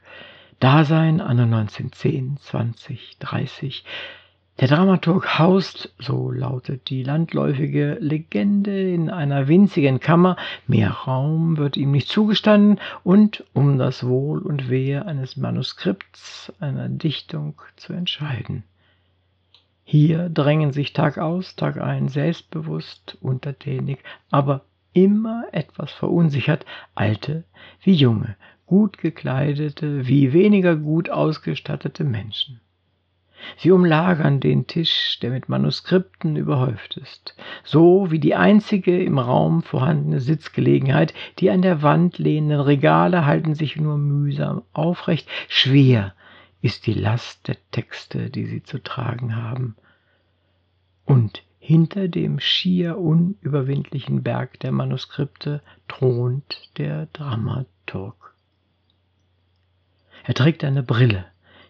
[0.60, 3.84] Dasein anno 1910, 20, 30.
[4.60, 10.38] Der Dramaturg haust, so lautet die landläufige Legende, in einer winzigen Kammer,
[10.68, 16.88] mehr Raum wird ihm nicht zugestanden, und um das Wohl und Wehe eines Manuskripts, einer
[16.88, 18.64] Dichtung zu entscheiden.
[19.84, 24.62] Hier drängen sich Tag aus, Tag ein, selbstbewusst, untertänig, aber
[24.94, 26.64] immer etwas verunsichert,
[26.94, 27.44] alte
[27.82, 28.36] wie junge,
[28.68, 32.60] gut gekleidete wie weniger gut ausgestattete Menschen.
[33.58, 39.64] Sie umlagern den Tisch, der mit Manuskripten überhäuft ist, so wie die einzige im Raum
[39.64, 46.14] vorhandene Sitzgelegenheit, die an der Wand lehnenden Regale halten sich nur mühsam aufrecht, schwer
[46.62, 49.76] ist die Last der Texte, die sie zu tragen haben.
[51.06, 58.34] Und hinter dem schier unüberwindlichen Berg der Manuskripte thront der Dramaturg.
[60.26, 61.26] Er trägt eine Brille.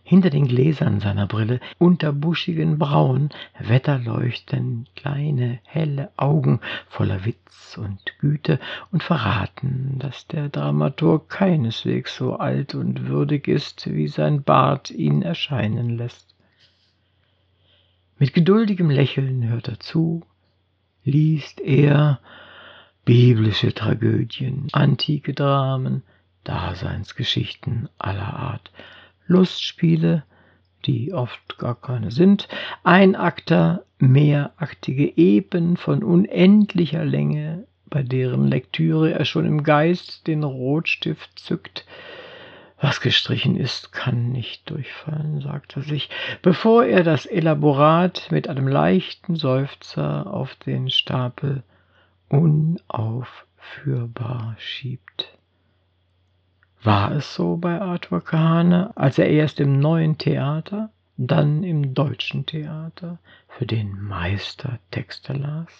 [0.05, 7.99] Hinter den Gläsern seiner Brille, unter buschigen Brauen, wetterleuchten kleine, helle Augen voller Witz und
[8.19, 8.59] Güte
[8.91, 15.21] und verraten, dass der Dramaturg keineswegs so alt und würdig ist, wie sein Bart ihn
[15.21, 16.35] erscheinen lässt.
[18.19, 20.23] Mit geduldigem Lächeln hört er zu,
[21.05, 22.19] liest er
[23.05, 26.03] biblische Tragödien, antike Dramen,
[26.43, 28.71] Daseinsgeschichten aller Art,
[29.27, 30.23] Lustspiele,
[30.85, 32.47] die oft gar keine sind,
[32.83, 41.39] Einakter, mehraktige Epen von unendlicher Länge, bei deren Lektüre er schon im Geist den Rotstift
[41.39, 41.85] zückt,
[42.83, 46.09] was gestrichen ist, kann nicht durchfallen, sagt er sich,
[46.41, 51.63] bevor er das Elaborat mit einem leichten Seufzer auf den Stapel
[52.27, 55.32] unaufführbar schiebt.
[56.83, 62.45] War es so bei Arthur Kahane, als er erst im neuen Theater, dann im deutschen
[62.45, 65.71] Theater für den Meister Texte las?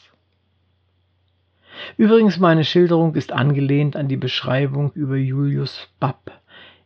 [1.97, 6.31] Übrigens, meine Schilderung ist angelehnt an die Beschreibung über Julius Babb,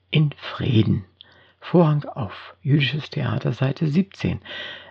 [0.09, 1.03] in Frieden
[1.59, 4.39] Vorhang auf, jüdisches Theater, Seite 17.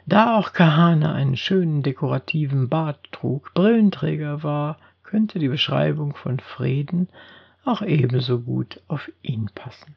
[0.05, 7.09] Da auch Kahane einen schönen dekorativen Bart trug, Brillenträger war, könnte die Beschreibung von Frieden
[7.67, 9.95] auch ebenso gut auf ihn passen.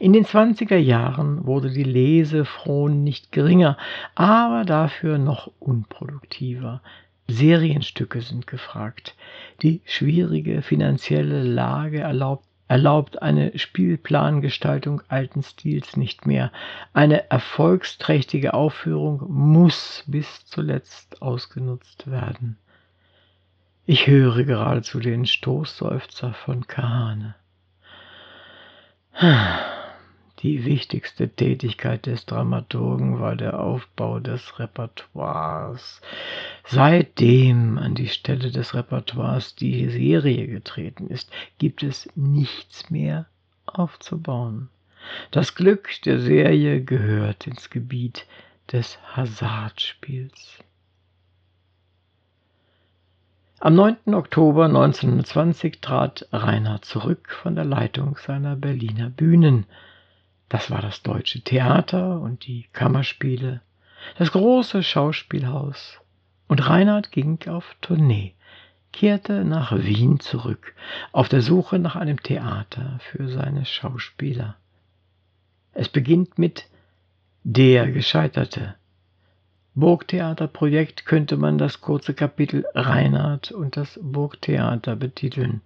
[0.00, 3.76] In den 20er Jahren wurde die Lesefron nicht geringer,
[4.16, 6.82] aber dafür noch unproduktiver.
[7.28, 9.14] Serienstücke sind gefragt.
[9.62, 16.50] Die schwierige finanzielle Lage erlaubt, erlaubt eine Spielplangestaltung alten Stils nicht mehr.
[16.92, 22.56] Eine erfolgsträchtige Aufführung muss bis zuletzt ausgenutzt werden.
[23.90, 27.36] Ich höre geradezu den Stoßseufzer von Kahane.
[30.40, 36.02] Die wichtigste Tätigkeit des Dramaturgen war der Aufbau des Repertoires.
[36.66, 43.24] Seitdem an die Stelle des Repertoires die Serie getreten ist, gibt es nichts mehr
[43.64, 44.68] aufzubauen.
[45.30, 48.26] Das Glück der Serie gehört ins Gebiet
[48.70, 50.58] des Hazardspiels.
[53.60, 54.14] Am 9.
[54.14, 59.66] Oktober 1920 trat Reinhard zurück von der Leitung seiner Berliner Bühnen.
[60.48, 63.60] Das war das Deutsche Theater und die Kammerspiele,
[64.16, 65.98] das große Schauspielhaus.
[66.46, 68.36] Und Reinhard ging auf Tournee,
[68.92, 70.76] kehrte nach Wien zurück,
[71.10, 74.54] auf der Suche nach einem Theater für seine Schauspieler.
[75.72, 76.68] Es beginnt mit
[77.42, 78.76] Der Gescheiterte.
[79.78, 85.60] Burgtheaterprojekt könnte man das kurze Kapitel Reinhard und das Burgtheater betiteln.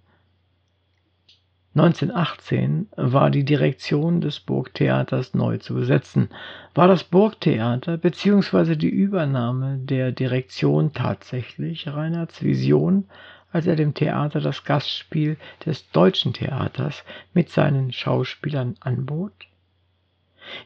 [1.73, 6.29] 1918 war die Direktion des Burgtheaters neu zu besetzen.
[6.75, 8.75] War das Burgtheater bzw.
[8.75, 13.05] die Übernahme der Direktion tatsächlich Reinhards Vision,
[13.51, 17.03] als er dem Theater das Gastspiel des Deutschen Theaters
[17.33, 19.33] mit seinen Schauspielern anbot?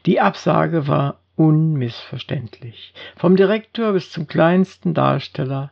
[0.04, 2.92] Die Absage war unmissverständlich.
[3.16, 5.70] Vom Direktor bis zum kleinsten Darsteller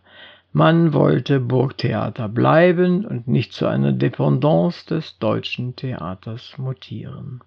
[0.53, 7.43] man wollte Burgtheater bleiben und nicht zu einer Dependance des deutschen Theaters mutieren.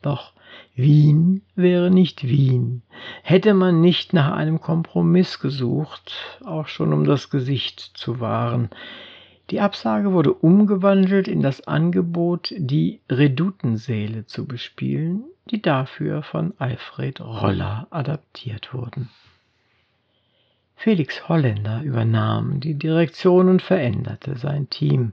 [0.00, 0.32] Doch
[0.74, 2.80] Wien wäre nicht Wien,
[3.22, 8.70] hätte man nicht nach einem Kompromiss gesucht, auch schon um das Gesicht zu wahren.
[9.50, 17.20] Die Absage wurde umgewandelt in das Angebot, die Redutensäle zu bespielen, die dafür von Alfred
[17.20, 19.10] Roller adaptiert wurden.
[20.76, 25.12] Felix Holländer übernahm die Direktion und veränderte sein Team.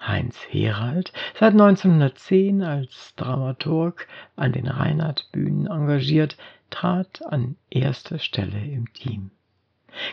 [0.00, 6.36] Heinz Herald, seit 1910 als Dramaturg an den Reinhard-Bühnen engagiert,
[6.70, 9.30] trat an erster Stelle im Team.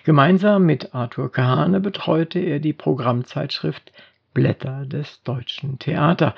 [0.04, 3.92] Gemeinsam mit Arthur Kahane betreute er die Programmzeitschrift
[4.34, 6.36] Blätter des Deutschen Theater,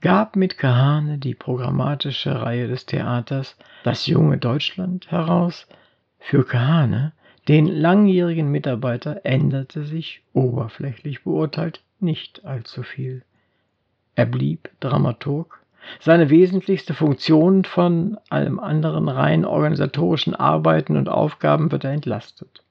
[0.00, 5.66] gab mit Kahane die programmatische Reihe des Theaters Das junge Deutschland heraus.
[6.18, 7.12] Für Kahane
[7.48, 13.24] den langjährigen Mitarbeiter änderte sich, oberflächlich beurteilt, nicht allzu viel.
[14.14, 15.60] Er blieb Dramaturg.
[15.98, 22.62] Seine wesentlichste Funktion von allem anderen rein organisatorischen Arbeiten und Aufgaben wird er entlastet.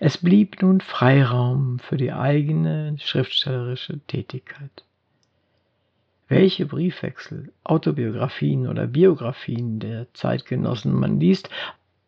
[0.00, 4.84] Es blieb nun Freiraum für die eigene schriftstellerische Tätigkeit.
[6.28, 11.48] Welche Briefwechsel, Autobiografien oder Biografien der Zeitgenossen man liest,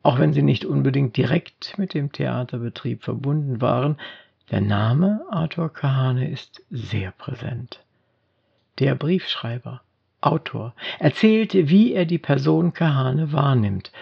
[0.02, 3.96] auch wenn sie nicht unbedingt direkt mit dem Theaterbetrieb verbunden waren,
[4.50, 7.84] der Name Arthur Kahane ist sehr präsent.
[8.78, 9.82] Der Briefschreiber,
[10.20, 13.92] Autor, erzählt, wie er die Person Kahane wahrnimmt,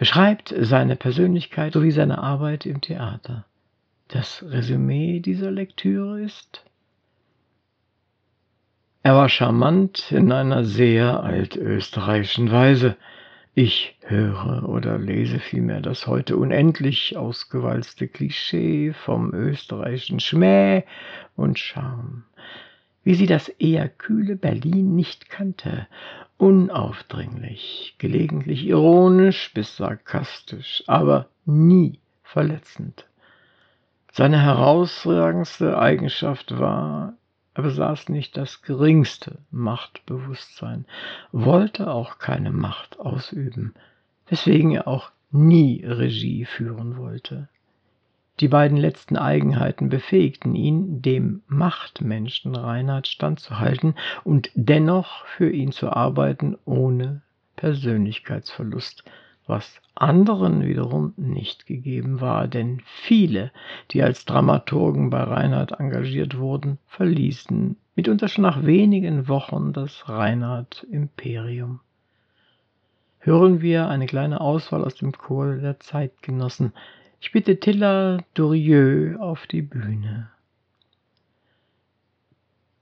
[0.00, 3.44] beschreibt seine Persönlichkeit sowie seine Arbeit im Theater.
[4.08, 6.64] Das Resümee dieser Lektüre ist
[9.02, 12.96] er war charmant in einer sehr altösterreichischen Weise.
[13.54, 20.84] Ich höre oder lese vielmehr das heute unendlich ausgewalzte Klischee vom österreichischen Schmäh
[21.34, 22.24] und Charme,
[23.02, 25.86] wie sie das eher kühle Berlin nicht kannte,
[26.36, 33.06] unaufdringlich, gelegentlich ironisch bis sarkastisch, aber nie verletzend.
[34.12, 37.14] Seine herausragendste Eigenschaft war,
[37.54, 40.84] er besaß nicht das geringste Machtbewusstsein,
[41.32, 43.74] wollte auch keine Macht ausüben,
[44.28, 47.48] weswegen er auch nie Regie führen wollte.
[48.40, 55.90] Die beiden letzten Eigenheiten befähigten ihn, dem Machtmenschen Reinhard standzuhalten und dennoch für ihn zu
[55.90, 57.20] arbeiten ohne
[57.56, 59.04] Persönlichkeitsverlust,
[59.46, 63.50] was anderen wiederum nicht gegeben war, denn viele,
[63.90, 71.80] die als Dramaturgen bei Reinhard engagiert wurden, verließen mitunter schon nach wenigen Wochen das Reinhard-Imperium.
[73.18, 76.72] Hören wir eine kleine Auswahl aus dem Chor der Zeitgenossen.
[77.20, 80.30] Ich bitte Tilla Durieux auf die Bühne.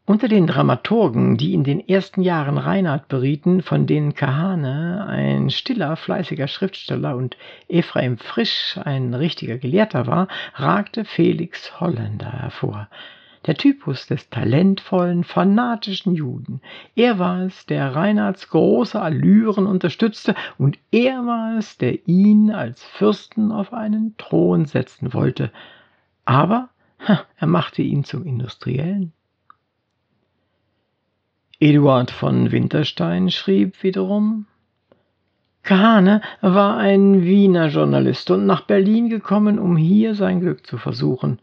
[0.06, 5.96] Unter den Dramaturgen, die in den ersten Jahren Reinhard berieten, von denen Kahane ein stiller,
[5.96, 7.36] fleißiger Schriftsteller und
[7.68, 12.88] Ephraim Frisch ein richtiger Gelehrter war, ragte Felix Holländer hervor.
[13.46, 16.60] Der Typus des talentvollen, fanatischen Juden.
[16.94, 22.82] Er war es, der Reinhards große Allüren unterstützte, und er war es, der ihn als
[22.82, 25.50] Fürsten auf einen Thron setzen wollte.
[26.24, 26.68] Aber
[27.38, 29.12] er machte ihn zum Industriellen.
[31.60, 34.46] Eduard von Winterstein schrieb wiederum,
[35.64, 41.40] Kahane war ein Wiener Journalist und nach Berlin gekommen, um hier sein Glück zu versuchen.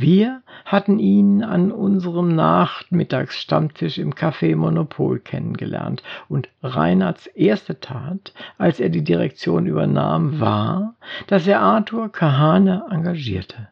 [0.00, 8.80] Wir hatten ihn an unserem Nachmittagsstammtisch im Café Monopol kennengelernt und Reinhards erste Tat, als
[8.80, 10.94] er die Direktion übernahm, war,
[11.26, 13.68] dass er Arthur Kahane engagierte.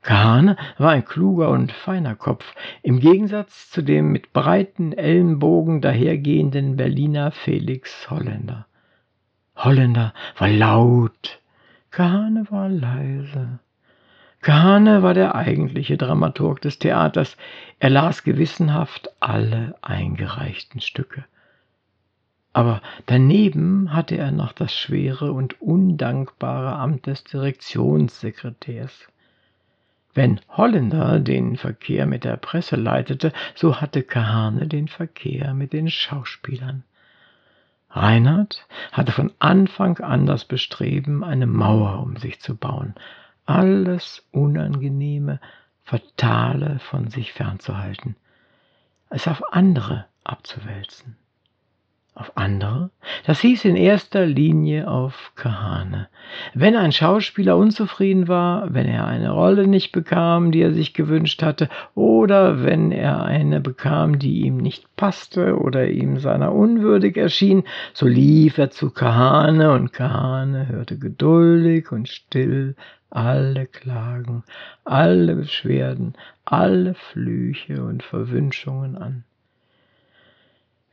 [0.00, 6.76] Kahane war ein kluger und feiner Kopf, im Gegensatz zu dem mit breiten Ellenbogen dahergehenden
[6.76, 8.64] Berliner Felix Holländer.
[9.54, 11.40] Holländer war laut,
[11.90, 13.58] Kahane war leise.
[14.44, 17.38] Kahane war der eigentliche Dramaturg des Theaters.
[17.78, 21.24] Er las gewissenhaft alle eingereichten Stücke.
[22.52, 29.08] Aber daneben hatte er noch das schwere und undankbare Amt des Direktionssekretärs.
[30.12, 35.88] Wenn Holländer den Verkehr mit der Presse leitete, so hatte Kahane den Verkehr mit den
[35.88, 36.84] Schauspielern.
[37.88, 42.94] Reinhard hatte von Anfang an das Bestreben, eine Mauer um sich zu bauen,
[43.46, 45.40] alles Unangenehme,
[45.82, 48.16] Fatale von sich fernzuhalten,
[49.10, 51.16] es auf andere abzuwälzen
[52.14, 52.90] auf andere?
[53.26, 56.08] Das hieß in erster Linie auf Kahane.
[56.54, 61.42] Wenn ein Schauspieler unzufrieden war, wenn er eine Rolle nicht bekam, die er sich gewünscht
[61.42, 67.64] hatte, oder wenn er eine bekam, die ihm nicht passte oder ihm seiner unwürdig erschien,
[67.92, 72.76] so lief er zu Kahane und Kahane hörte geduldig und still
[73.14, 74.42] alle Klagen,
[74.84, 79.24] alle Beschwerden, alle Flüche und Verwünschungen an.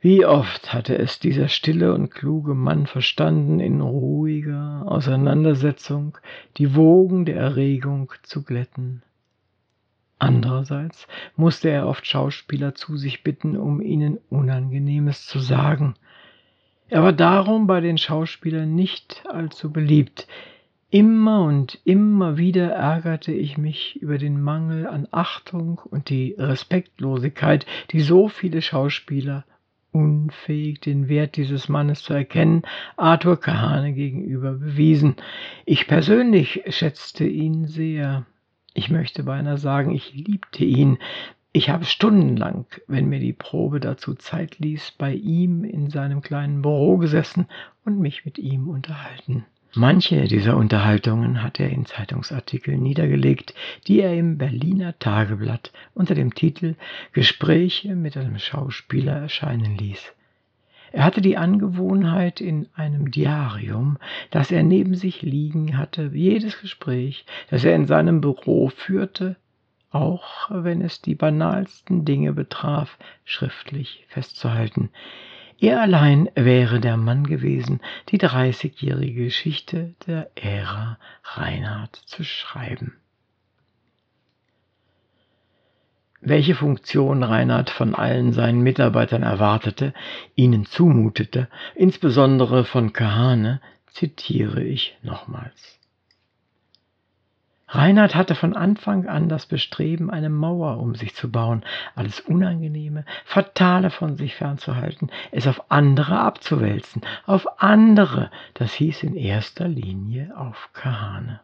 [0.00, 6.18] Wie oft hatte es dieser stille und kluge Mann verstanden, in ruhiger Auseinandersetzung
[6.56, 9.02] die Wogen der Erregung zu glätten.
[10.18, 15.94] Andererseits musste er oft Schauspieler zu sich bitten, um ihnen Unangenehmes zu sagen.
[16.88, 20.28] Er war darum bei den Schauspielern nicht allzu beliebt.
[20.94, 27.64] Immer und immer wieder ärgerte ich mich über den Mangel an Achtung und die Respektlosigkeit,
[27.92, 29.46] die so viele Schauspieler
[29.90, 32.64] unfähig, den Wert dieses Mannes zu erkennen,
[32.98, 35.16] Arthur Kahane gegenüber bewiesen.
[35.64, 38.26] Ich persönlich schätzte ihn sehr.
[38.74, 40.98] Ich möchte beinahe sagen, ich liebte ihn.
[41.52, 46.60] Ich habe stundenlang, wenn mir die Probe dazu Zeit ließ, bei ihm in seinem kleinen
[46.60, 47.46] Büro gesessen
[47.86, 49.46] und mich mit ihm unterhalten.
[49.74, 53.54] Manche dieser Unterhaltungen hat er in Zeitungsartikeln niedergelegt,
[53.86, 56.74] die er im Berliner Tageblatt unter dem Titel
[57.14, 60.12] Gespräche mit einem Schauspieler erscheinen ließ.
[60.92, 63.96] Er hatte die Angewohnheit, in einem Diarium,
[64.30, 69.36] das er neben sich liegen hatte, jedes Gespräch, das er in seinem Büro führte,
[69.90, 74.90] auch wenn es die banalsten Dinge betraf, schriftlich festzuhalten.
[75.62, 82.96] Er allein wäre der Mann gewesen, die dreißigjährige Geschichte der Ära Reinhard zu schreiben.
[86.20, 89.94] Welche Funktion Reinhard von allen seinen Mitarbeitern erwartete,
[90.34, 91.46] ihnen zumutete,
[91.76, 95.78] insbesondere von Kahane, zitiere ich nochmals.
[97.74, 101.64] Reinhard hatte von Anfang an das Bestreben, eine Mauer um sich zu bauen,
[101.94, 109.16] alles Unangenehme, Fatale von sich fernzuhalten, es auf andere abzuwälzen, auf andere, das hieß in
[109.16, 111.40] erster Linie auf Kahane.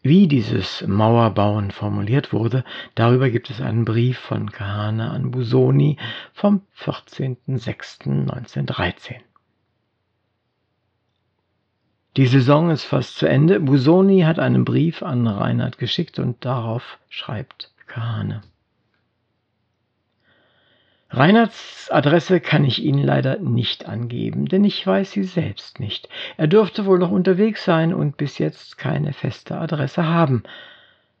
[0.00, 2.62] Wie dieses Mauerbauen formuliert wurde,
[2.94, 5.98] darüber gibt es einen Brief von Kahane an Busoni
[6.32, 9.22] vom 14.06.1913.
[12.16, 13.60] Die Saison ist fast zu Ende.
[13.60, 18.40] Busoni hat einen Brief an Reinhard geschickt und darauf schreibt Kahane.
[21.10, 26.08] Reinhards Adresse kann ich Ihnen leider nicht angeben, denn ich weiß sie selbst nicht.
[26.38, 30.42] Er dürfte wohl noch unterwegs sein und bis jetzt keine feste Adresse haben.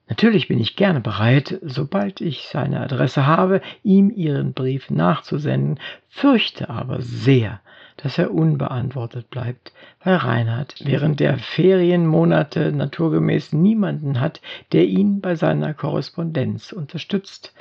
[0.08, 5.78] Natürlich bin ich gerne bereit, sobald ich seine Adresse habe, ihm Ihren Brief nachzusenden,
[6.08, 7.60] fürchte aber sehr,
[7.96, 9.72] dass er unbeantwortet bleibt,
[10.02, 14.40] weil Reinhard während der Ferienmonate naturgemäß niemanden hat,
[14.72, 17.54] der ihn bei seiner Korrespondenz unterstützt.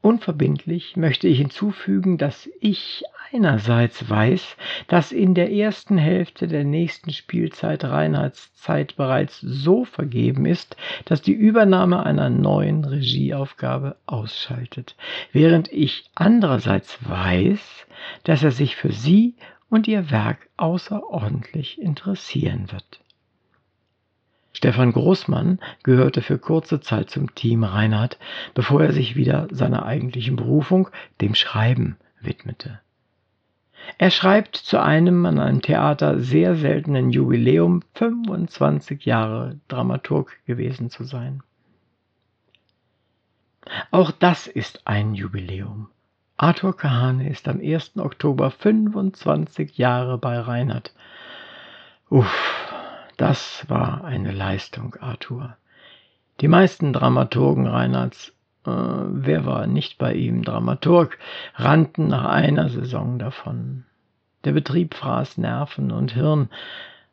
[0.00, 4.56] Unverbindlich möchte ich hinzufügen, dass ich einerseits weiß,
[4.86, 11.22] dass in der ersten Hälfte der nächsten Spielzeit Reinhards Zeit bereits so vergeben ist, dass
[11.22, 14.94] die Übernahme einer neuen Regieaufgabe ausschaltet,
[15.32, 17.86] während ich andererseits weiß,
[18.24, 19.34] dass er sich für sie
[19.74, 23.00] und ihr Werk außerordentlich interessieren wird.
[24.52, 28.20] Stefan Großmann gehörte für kurze Zeit zum Team Reinhard,
[28.54, 32.78] bevor er sich wieder seiner eigentlichen Berufung, dem Schreiben, widmete.
[33.98, 41.02] Er schreibt zu einem an einem Theater sehr seltenen Jubiläum 25 Jahre Dramaturg gewesen zu
[41.02, 41.42] sein.
[43.90, 45.88] Auch das ist ein Jubiläum.
[46.36, 47.96] Arthur Kahane ist am 1.
[47.98, 50.92] Oktober 25 Jahre bei Reinhard.
[52.10, 52.74] Uff,
[53.16, 55.56] das war eine Leistung, Arthur.
[56.40, 58.30] Die meisten Dramaturgen Reinhards,
[58.66, 61.18] äh, wer war nicht bei ihm Dramaturg,
[61.54, 63.84] rannten nach einer Saison davon.
[64.42, 66.48] Der Betrieb fraß Nerven und Hirn.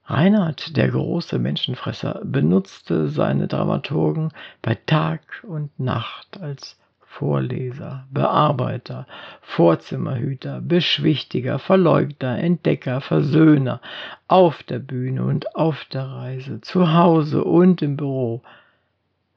[0.06, 4.32] Reinhard, der große Menschenfresser, benutzte seine Dramaturgen
[4.64, 6.81] bei Tag und Nacht als
[7.12, 9.06] Vorleser, Bearbeiter,
[9.42, 13.82] Vorzimmerhüter, Beschwichtiger, Verleugner, Entdecker, Versöhner,
[14.30, 18.42] auf der Bühne und auf der Reise, zu Hause und im Büro.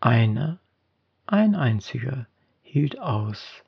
[0.00, 0.58] Einer,
[1.26, 2.26] ein einziger,
[2.62, 3.64] hielt aus,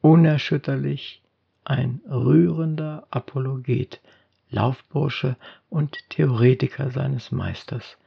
[0.00, 1.20] unerschütterlich,
[1.64, 4.00] ein rührender Apologet,
[4.48, 5.36] Laufbursche
[5.68, 7.98] und Theoretiker seines Meisters.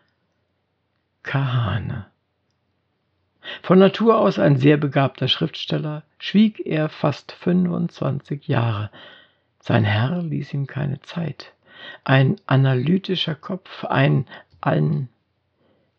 [1.22, 2.08] Kahane.
[3.62, 8.90] Von Natur aus ein sehr begabter Schriftsteller, schwieg er fast 25 Jahre.
[9.60, 11.54] Sein Herr ließ ihm keine Zeit.
[12.04, 14.26] Ein analytischer Kopf, ein,
[14.62, 15.10] ein,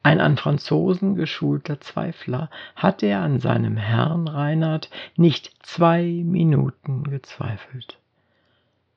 [0.03, 7.99] ein an Franzosen geschulter Zweifler, hatte er an seinem Herrn Reinhard nicht zwei Minuten gezweifelt.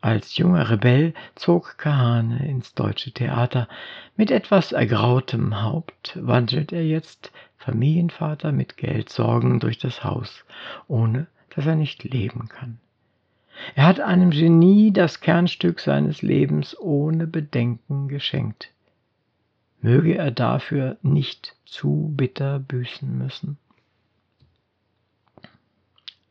[0.04, 3.68] Als junger Rebell zog Kahane ins deutsche Theater.
[4.16, 7.32] Mit etwas ergrautem Haupt wandelt er jetzt
[7.62, 10.44] Familienvater mit Geldsorgen durch das Haus,
[10.88, 12.80] ohne dass er nicht leben kann.
[13.76, 18.72] Er hat einem Genie das Kernstück seines Lebens ohne Bedenken geschenkt.
[19.80, 23.58] Möge er dafür nicht zu bitter büßen müssen.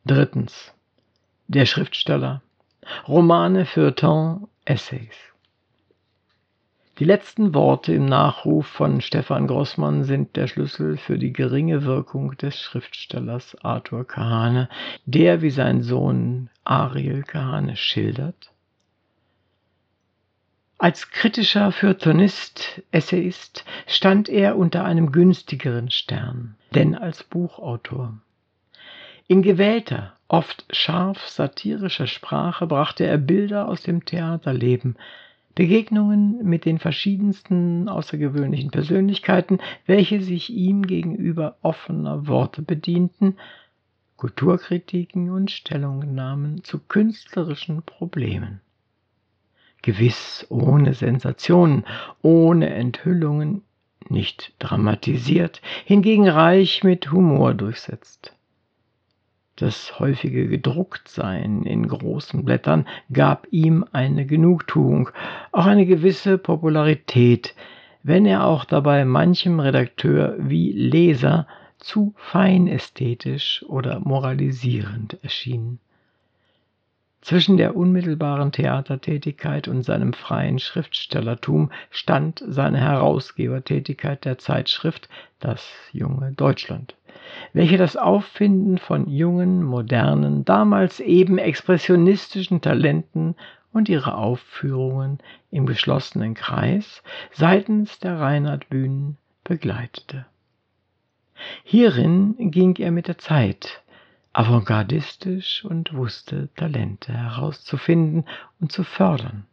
[0.05, 0.73] Drittens.
[1.47, 2.43] Der Schriftsteller.
[3.07, 5.30] Romane, Feuilleton, Essays.
[7.01, 12.37] Die letzten Worte im Nachruf von Stefan Grossmann sind der Schlüssel für die geringe Wirkung
[12.37, 14.69] des Schriftstellers Arthur Kahane,
[15.07, 18.53] der wie sein Sohn Ariel Kahane schildert.
[20.77, 28.19] Als kritischer Feuilletonist, Essayist stand er unter einem günstigeren Stern, denn als Buchautor.
[29.27, 34.97] In gewählter, oft scharf satirischer Sprache brachte er Bilder aus dem Theaterleben,
[35.55, 43.37] Begegnungen mit den verschiedensten außergewöhnlichen Persönlichkeiten, welche sich ihm gegenüber offener Worte bedienten,
[44.17, 48.61] Kulturkritiken und Stellungnahmen zu künstlerischen Problemen.
[49.83, 51.85] Gewiss ohne Sensationen,
[52.21, 53.63] ohne Enthüllungen,
[54.09, 58.35] nicht dramatisiert, hingegen reich mit Humor durchsetzt.
[59.61, 65.11] Das häufige Gedrucktsein in großen Blättern gab ihm eine Genugtuung,
[65.53, 67.55] auch eine gewisse Popularität,
[68.03, 71.47] wenn er auch dabei manchem Redakteur wie Leser
[71.79, 75.79] zu feinästhetisch oder moralisierend erschien.
[77.21, 86.33] Zwischen der unmittelbaren Theatertätigkeit und seinem freien Schriftstellertum stand seine Herausgebertätigkeit der Zeitschrift Das junge
[86.33, 86.95] Deutschland
[87.53, 93.35] welche das Auffinden von jungen, modernen, damals eben expressionistischen Talenten
[93.73, 95.19] und ihre Aufführungen
[95.51, 97.03] im geschlossenen Kreis
[97.33, 100.27] seitens der Reinhard-Bühnen begleitete.
[101.65, 103.83] Hierin ging er mit der Zeit,
[104.33, 108.25] avantgardistisch und wusste Talente herauszufinden
[108.61, 109.47] und zu fördern.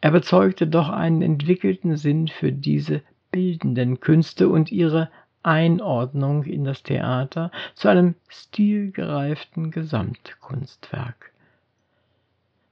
[0.00, 5.08] Er bezeugte doch einen entwickelten Sinn für diese bildenden Künste und ihre
[5.42, 11.32] Einordnung in das Theater zu einem stilgereiften Gesamtkunstwerk.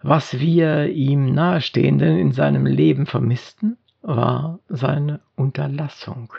[0.02, 6.32] Was wir ihm Nahestehenden in seinem Leben vermissten, war seine Unterlassung.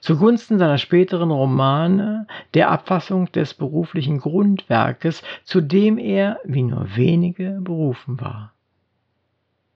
[0.00, 7.58] Zugunsten seiner späteren Romane der Abfassung des beruflichen Grundwerkes, zu dem er, wie nur wenige,
[7.62, 8.52] berufen war,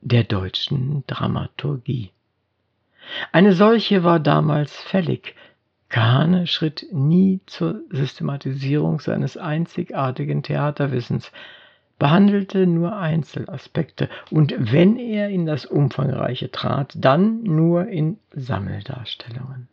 [0.03, 2.11] der deutschen Dramaturgie.
[3.33, 5.35] Eine solche war damals fällig.
[5.91, 11.33] Kahane schritt nie zur Systematisierung seines einzigartigen Theaterwissens,
[11.99, 19.69] behandelte nur Einzelaspekte und wenn er in das Umfangreiche trat, dann nur in Sammeldarstellungen.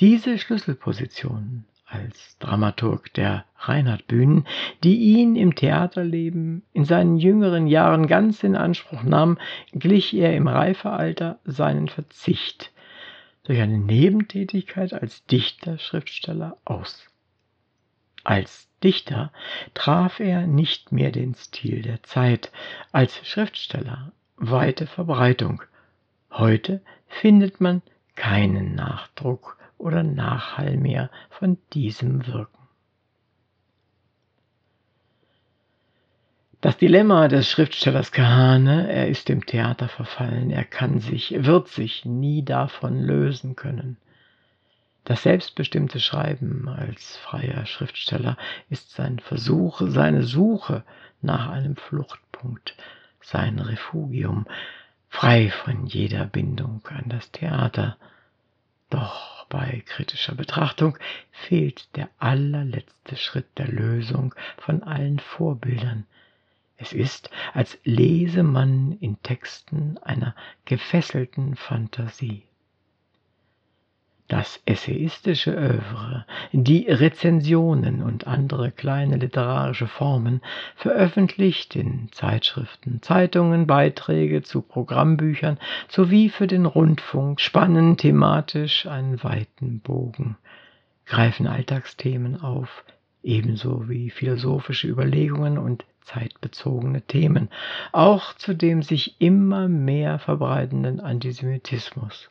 [0.00, 4.44] Diese Schlüsselpositionen als Dramaturg der Reinhardbühnen,
[4.84, 9.38] die ihn im Theaterleben in seinen jüngeren Jahren ganz in Anspruch nahm,
[9.72, 12.72] glich er im Reifealter seinen Verzicht
[13.48, 17.06] durch eine Nebentätigkeit als Dichter, Schriftsteller aus.
[18.22, 19.32] Als Dichter
[19.72, 22.52] traf er nicht mehr den Stil der Zeit,
[22.92, 25.62] als Schriftsteller weite Verbreitung.
[26.30, 27.80] Heute findet man
[28.16, 32.57] keinen Nachdruck oder Nachhall mehr von diesem Wirken.
[36.60, 42.04] Das Dilemma des Schriftstellers Kahane, er ist dem Theater verfallen, er kann sich, wird sich
[42.04, 43.96] nie davon lösen können.
[45.04, 48.36] Das selbstbestimmte Schreiben als freier Schriftsteller
[48.70, 50.82] ist sein Versuch, seine Suche
[51.22, 52.74] nach einem Fluchtpunkt,
[53.20, 54.48] sein Refugium,
[55.08, 57.96] frei von jeder Bindung an das Theater.
[58.90, 60.98] Doch bei kritischer Betrachtung
[61.30, 66.04] fehlt der allerletzte Schritt der Lösung von allen Vorbildern.
[66.80, 72.44] Es ist, als lese man in Texten einer gefesselten Fantasie.
[74.28, 80.40] Das essayistische Övre, die Rezensionen und andere kleine literarische Formen,
[80.76, 85.58] veröffentlicht in Zeitschriften, Zeitungen, Beiträge zu Programmbüchern
[85.88, 90.36] sowie für den Rundfunk, spannen thematisch einen weiten Bogen,
[91.06, 92.84] greifen Alltagsthemen auf,
[93.22, 97.48] ebenso wie philosophische Überlegungen und zeitbezogene Themen,
[97.92, 102.30] auch zu dem sich immer mehr verbreitenden Antisemitismus.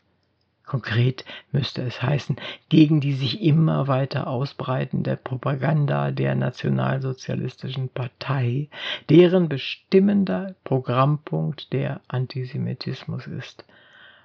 [0.67, 1.23] Konkret
[1.53, 2.35] müsste es heißen,
[2.67, 8.67] gegen die sich immer weiter ausbreitende Propaganda der Nationalsozialistischen Partei,
[9.09, 13.63] deren bestimmender Programmpunkt der Antisemitismus ist.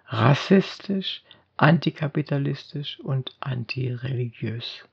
[0.09, 1.23] Rassistisch,
[1.57, 4.85] antikapitalistisch und antireligiös.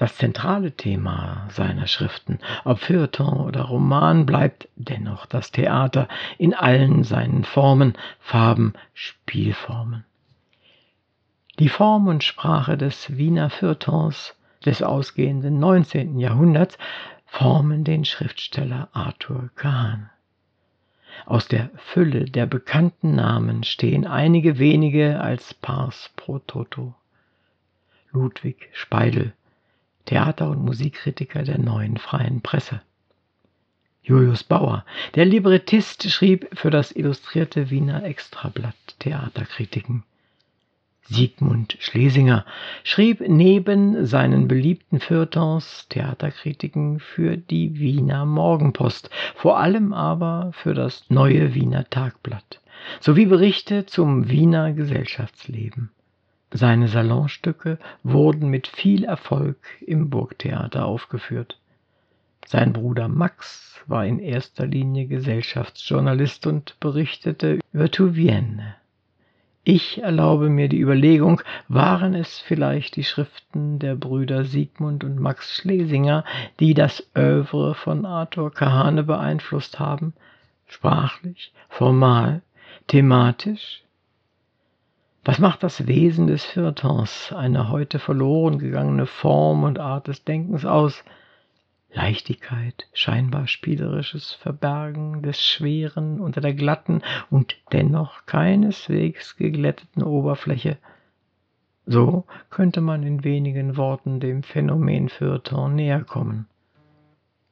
[0.00, 7.04] Das zentrale Thema seiner Schriften, ob Feuilleton oder Roman, bleibt dennoch das Theater in allen
[7.04, 10.06] seinen Formen, Farben, Spielformen.
[11.58, 14.34] Die Form und Sprache des Wiener Feuilletons
[14.64, 16.18] des ausgehenden 19.
[16.18, 16.78] Jahrhunderts
[17.26, 20.08] formen den Schriftsteller Arthur Kahn.
[21.26, 26.94] Aus der Fülle der bekannten Namen stehen einige wenige als Pars pro Toto.
[28.12, 29.34] Ludwig Speidel,
[30.06, 32.80] Theater- und Musikkritiker der neuen freien Presse.
[34.02, 34.84] Julius Bauer,
[35.14, 40.04] der Librettist, schrieb für das illustrierte Wiener Extrablatt Theaterkritiken.
[41.02, 42.46] Sigmund Schlesinger
[42.84, 51.04] schrieb neben seinen beliebten Feuilletons Theaterkritiken für die Wiener Morgenpost, vor allem aber für das
[51.08, 52.60] Neue Wiener Tagblatt,
[53.00, 55.90] sowie Berichte zum Wiener Gesellschaftsleben.
[56.52, 61.58] Seine Salonstücke wurden mit viel Erfolg im Burgtheater aufgeführt.
[62.46, 68.74] Sein Bruder Max war in erster Linie Gesellschaftsjournalist und berichtete über Touvienne.
[69.62, 75.54] Ich erlaube mir die Überlegung, waren es vielleicht die Schriften der Brüder Sigmund und Max
[75.54, 76.24] Schlesinger,
[76.58, 80.14] die das Övre von Arthur Kahane beeinflusst haben?
[80.66, 82.42] Sprachlich, formal,
[82.86, 83.82] thematisch?
[85.22, 90.64] Was macht das Wesen des Feuilletons, eine heute verloren gegangene Form und Art des Denkens
[90.64, 91.04] aus?
[91.92, 100.78] Leichtigkeit, scheinbar spielerisches Verbergen des Schweren unter der glatten und dennoch keineswegs geglätteten Oberfläche.
[101.84, 106.46] So könnte man in wenigen Worten dem Phänomen Feuilleton näher kommen.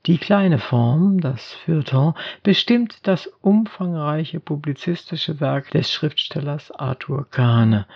[0.06, 7.86] Die kleine Form, das Feuilleton, bestimmt das umfangreiche publizistische Werk des Schriftstellers Arthur Kahne.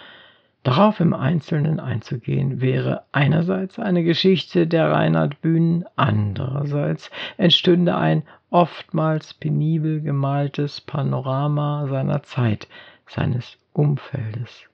[0.63, 10.03] Darauf im Einzelnen einzugehen, wäre einerseits eine Geschichte der Reinhard-Bühnen, andererseits entstünde ein oftmals penibel
[10.03, 12.69] gemaltes Panorama seiner Zeit,
[13.07, 14.69] seines Umfeldes.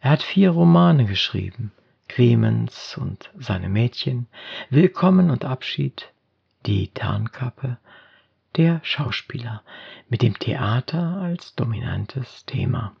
[0.00, 1.70] Er hat vier Romane geschrieben,
[2.08, 4.26] Clemens und seine Mädchen,
[4.70, 6.10] Willkommen und Abschied,
[6.66, 7.78] die Tarnkappe,
[8.56, 9.62] der Schauspieler
[10.08, 12.94] mit dem Theater als dominantes Thema.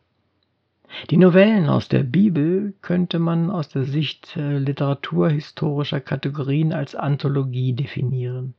[1.10, 7.72] Die Novellen aus der Bibel könnte man aus der Sicht äh, literaturhistorischer Kategorien als Anthologie
[7.74, 8.54] definieren.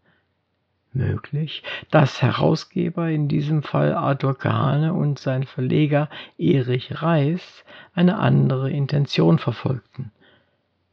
[0.94, 8.70] Möglich, dass Herausgeber, in diesem Fall Arthur Kahane und sein Verleger Erich Reis, eine andere
[8.70, 10.12] Intention verfolgten.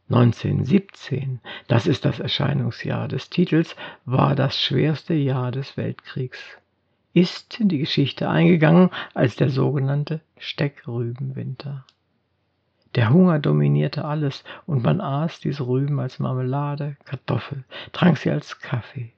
[0.09, 6.39] 1917, das ist das Erscheinungsjahr des Titels, war das schwerste Jahr des Weltkriegs.
[7.13, 11.85] Ist in die Geschichte eingegangen als der sogenannte Steckrübenwinter.
[12.95, 18.59] Der Hunger dominierte alles und man aß diese Rüben als Marmelade, Kartoffel, trank sie als
[18.59, 19.13] Kaffee.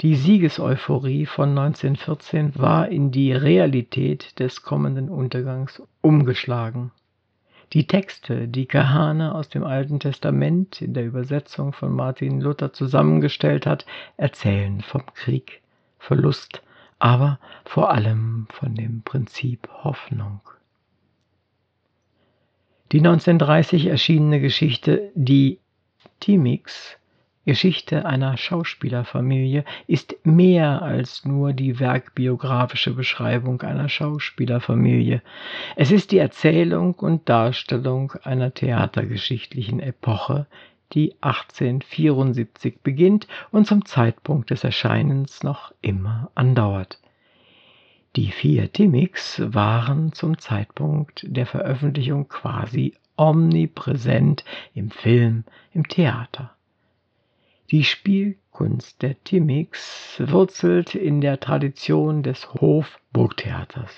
[0.00, 6.90] Die Siegeseuphorie von 1914 war in die Realität des kommenden Untergangs umgeschlagen.
[7.72, 13.66] Die Texte, die Kahane aus dem Alten Testament in der Übersetzung von Martin Luther zusammengestellt
[13.66, 13.86] hat,
[14.16, 15.62] erzählen vom Krieg,
[15.98, 16.62] Verlust,
[16.98, 20.40] aber vor allem von dem Prinzip Hoffnung.
[22.92, 25.58] Die 1930 erschienene Geschichte Die
[26.20, 26.96] Timix
[27.46, 35.22] Geschichte einer Schauspielerfamilie ist mehr als nur die werkbiografische Beschreibung einer Schauspielerfamilie.
[35.76, 40.48] Es ist die Erzählung und Darstellung einer theatergeschichtlichen Epoche,
[40.92, 46.98] die 1874 beginnt und zum Zeitpunkt des Erscheinens noch immer andauert.
[48.16, 54.44] Die vier Timmix waren zum Zeitpunkt der Veröffentlichung quasi omnipräsent
[54.74, 56.55] im Film, im Theater.
[57.72, 63.90] Die Spielkunst der Timmix wurzelt in der Tradition des Hofburgtheaters.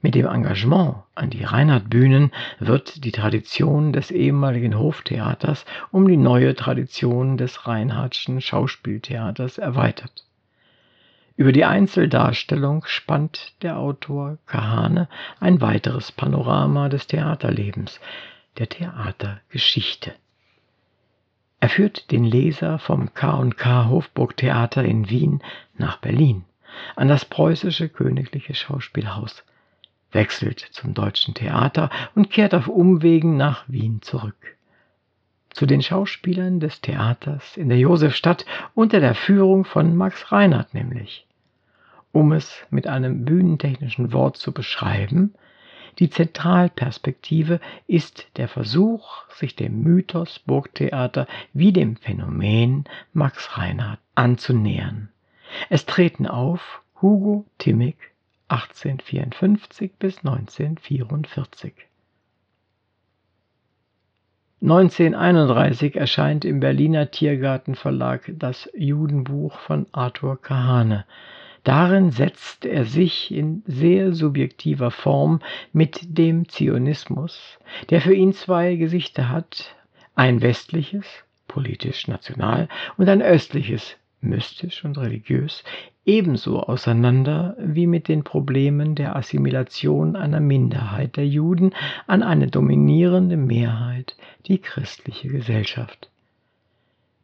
[0.00, 6.54] Mit dem Engagement an die Reinhardt-Bühnen wird die Tradition des ehemaligen Hoftheaters um die neue
[6.54, 10.24] Tradition des Reinhardtschen Schauspieltheaters erweitert.
[11.36, 15.06] Über die Einzeldarstellung spannt der Autor Kahane
[15.38, 18.00] ein weiteres Panorama des Theaterlebens,
[18.56, 20.14] der Theatergeschichte.
[21.62, 25.44] Er führt den Leser vom K&K Hofburgtheater in Wien
[25.78, 26.42] nach Berlin,
[26.96, 29.44] an das preußische königliche Schauspielhaus,
[30.10, 34.56] wechselt zum deutschen Theater und kehrt auf Umwegen nach Wien zurück.
[35.50, 38.44] Zu den Schauspielern des Theaters in der Josefstadt
[38.74, 41.28] unter der Führung von Max Reinhardt nämlich.
[42.10, 45.32] Um es mit einem bühnentechnischen Wort zu beschreiben,
[45.98, 55.08] die Zentralperspektive ist der Versuch, sich dem Mythos Burgtheater wie dem Phänomen Max Reinhardt anzunähern.
[55.68, 57.96] Es treten auf Hugo Timmig
[58.48, 61.72] 1854 bis 1944.
[64.62, 71.04] 1931 erscheint im Berliner Tiergartenverlag das Judenbuch von Arthur Kahane,
[71.64, 75.40] Darin setzt er sich in sehr subjektiver Form
[75.72, 77.58] mit dem Zionismus,
[77.90, 79.76] der für ihn zwei Gesichter hat,
[80.16, 81.06] ein westliches,
[81.46, 85.62] politisch national, und ein östliches, mystisch und religiös,
[86.04, 91.72] ebenso auseinander wie mit den Problemen der Assimilation einer Minderheit der Juden
[92.06, 96.11] an eine dominierende Mehrheit, die christliche Gesellschaft.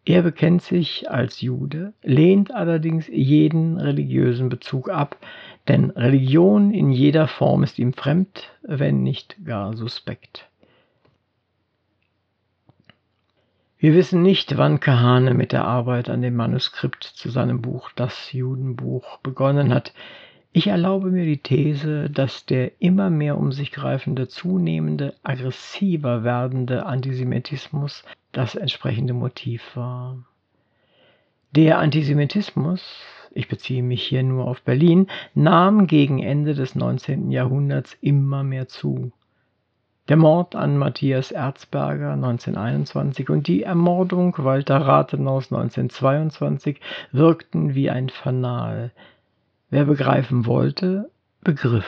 [0.08, 5.18] Er bekennt sich als Jude, lehnt allerdings jeden religiösen Bezug ab,
[5.68, 10.48] denn Religion in jeder Form ist ihm fremd, wenn nicht gar suspekt.
[13.76, 18.32] Wir wissen nicht, wann Kahane mit der Arbeit an dem Manuskript zu seinem Buch Das
[18.32, 19.92] Judenbuch begonnen hat.
[20.52, 26.86] Ich erlaube mir die These, dass der immer mehr um sich greifende, zunehmende, aggressiver werdende
[26.86, 30.16] Antisemitismus das entsprechende Motiv war.
[31.54, 32.82] Der Antisemitismus,
[33.30, 37.30] ich beziehe mich hier nur auf Berlin, nahm gegen Ende des 19.
[37.30, 39.12] Jahrhunderts immer mehr zu.
[40.08, 46.80] Der Mord an Matthias Erzberger 1921 und die Ermordung Walter Rathenaus 1922
[47.12, 48.90] wirkten wie ein Fanal.
[49.70, 51.10] Wer begreifen wollte,
[51.42, 51.86] begriff.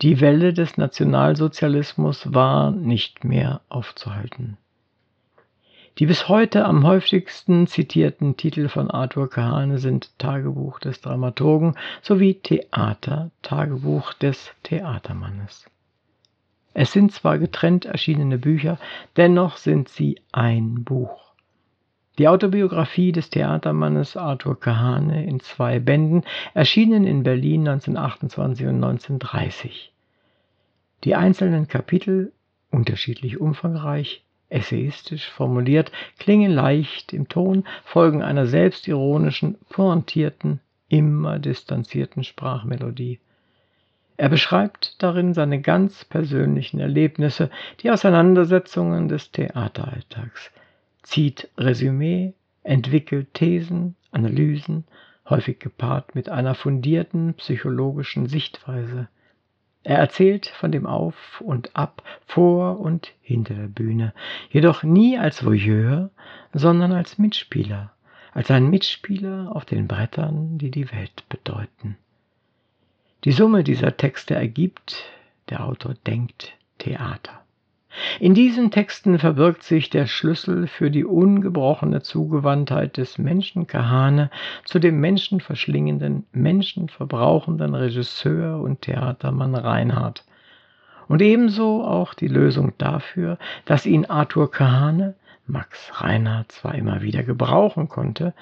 [0.00, 4.56] Die Welle des Nationalsozialismus war nicht mehr aufzuhalten.
[5.98, 12.34] Die bis heute am häufigsten zitierten Titel von Arthur Kahane sind Tagebuch des Dramaturgen sowie
[12.34, 15.66] Theater, Tagebuch des Theatermannes.
[16.74, 18.78] Es sind zwar getrennt erschienene Bücher,
[19.16, 21.31] dennoch sind sie ein Buch.
[22.18, 29.92] Die Autobiografie des Theatermannes Arthur Kahane in zwei Bänden erschienen in Berlin 1928 und 1930.
[31.04, 32.32] Die einzelnen Kapitel,
[32.70, 43.18] unterschiedlich umfangreich, essayistisch formuliert, klingen leicht im Ton, folgen einer selbstironischen, pointierten, immer distanzierten Sprachmelodie.
[44.18, 47.50] Er beschreibt darin seine ganz persönlichen Erlebnisse,
[47.80, 50.52] die Auseinandersetzungen des Theateralltags,
[51.02, 54.84] zieht Resümee, entwickelt Thesen, Analysen,
[55.28, 59.08] häufig gepaart mit einer fundierten psychologischen Sichtweise.
[59.84, 64.14] Er erzählt von dem Auf und Ab, vor und hinter der Bühne,
[64.50, 66.10] jedoch nie als Voyeur,
[66.52, 67.92] sondern als Mitspieler,
[68.32, 71.96] als ein Mitspieler auf den Brettern, die die Welt bedeuten.
[73.24, 75.04] Die Summe dieser Texte ergibt,
[75.48, 77.44] der Autor denkt, Theater.
[78.20, 84.30] In diesen Texten verbirgt sich der Schlüssel für die ungebrochene Zugewandtheit des Menschen Kahane
[84.64, 90.24] zu dem menschenverschlingenden, menschenverbrauchenden Regisseur und Theatermann Reinhardt.
[91.08, 95.14] Und ebenso auch die Lösung dafür, dass ihn Arthur Kahane,
[95.46, 98.32] Max Reinhardt zwar immer wieder gebrauchen konnte,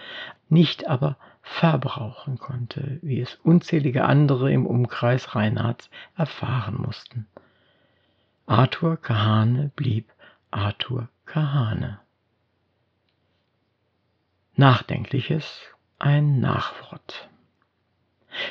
[0.48, 7.26] nicht aber verbrauchen konnte, wie es unzählige andere im Umkreis Reinhardts erfahren mussten.
[8.50, 10.06] Arthur Kahane blieb
[10.50, 12.00] Arthur Kahane.
[14.56, 15.60] Nachdenkliches,
[16.00, 17.28] ein Nachwort.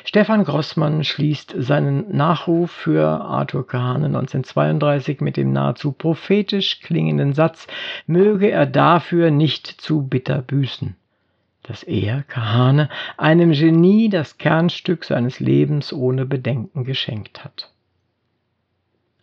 [0.06, 7.66] Stefan Grossmann schließt seinen Nachruf für Arthur Kahane 1932 mit dem nahezu prophetisch klingenden Satz,
[8.06, 10.96] möge er dafür nicht zu bitter büßen,
[11.62, 12.88] dass er, Kahane,
[13.18, 17.70] einem Genie das Kernstück seines Lebens ohne Bedenken geschenkt hat.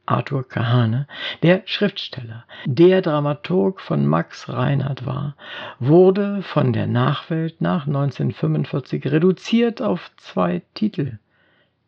[0.08, 1.06] Arthur Kahane,
[1.44, 5.36] der Schriftsteller, der Dramaturg von Max Reinhardt war,
[5.80, 11.20] wurde von der Nachwelt nach 1945 reduziert auf zwei Titel: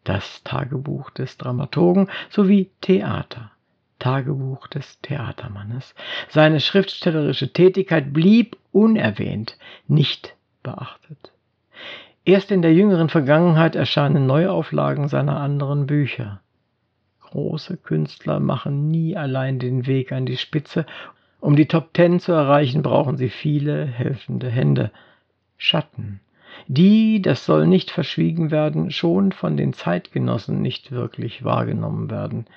[0.04, 3.52] Das Tagebuch des Dramaturgen sowie Theater.
[4.00, 5.96] Tagebuch des Theatermannes.
[6.30, 9.58] Seine schriftstellerische Tätigkeit blieb unerwähnt,
[9.88, 11.32] nicht beachtet.
[12.26, 16.42] Erst in der jüngeren Vergangenheit erscheinen Neuauflagen seiner anderen Bücher.
[17.32, 20.86] Große Künstler machen nie allein den Weg an die Spitze.
[21.40, 24.92] Um die Top Ten zu erreichen, brauchen sie viele helfende Hände.
[25.56, 26.22] Schatten,
[26.68, 32.48] die, das soll nicht verschwiegen werden, schon von den Zeitgenossen nicht wirklich wahrgenommen werden.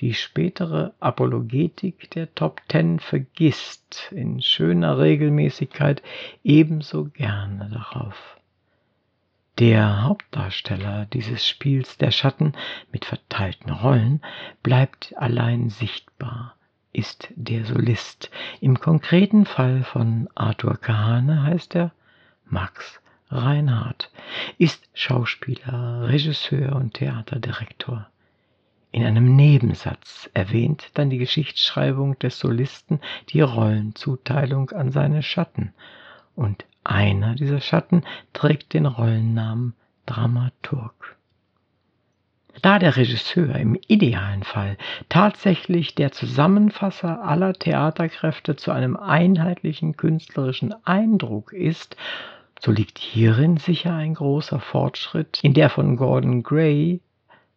[0.00, 6.02] Die spätere Apologetik der Top Ten vergisst in schöner Regelmäßigkeit
[6.42, 8.33] ebenso gerne darauf.
[9.60, 12.54] Der Hauptdarsteller dieses Spiels der Schatten
[12.90, 14.20] mit verteilten Rollen
[14.64, 16.56] bleibt allein sichtbar,
[16.92, 18.32] ist der Solist.
[18.60, 21.92] Im konkreten Fall von Arthur Kahane heißt er
[22.44, 23.00] Max
[23.30, 24.10] Reinhardt,
[24.58, 28.08] ist Schauspieler, Regisseur und Theaterdirektor.
[28.90, 35.72] In einem Nebensatz erwähnt dann die Geschichtsschreibung des Solisten die Rollenzuteilung an seine Schatten
[36.34, 39.74] und einer dieser Schatten trägt den Rollennamen
[40.06, 41.16] Dramaturg.
[42.62, 44.76] Da der Regisseur im idealen Fall
[45.08, 51.96] tatsächlich der Zusammenfasser aller Theaterkräfte zu einem einheitlichen künstlerischen Eindruck ist,
[52.60, 57.00] so liegt hierin sicher ein großer Fortschritt in der von Gordon Gray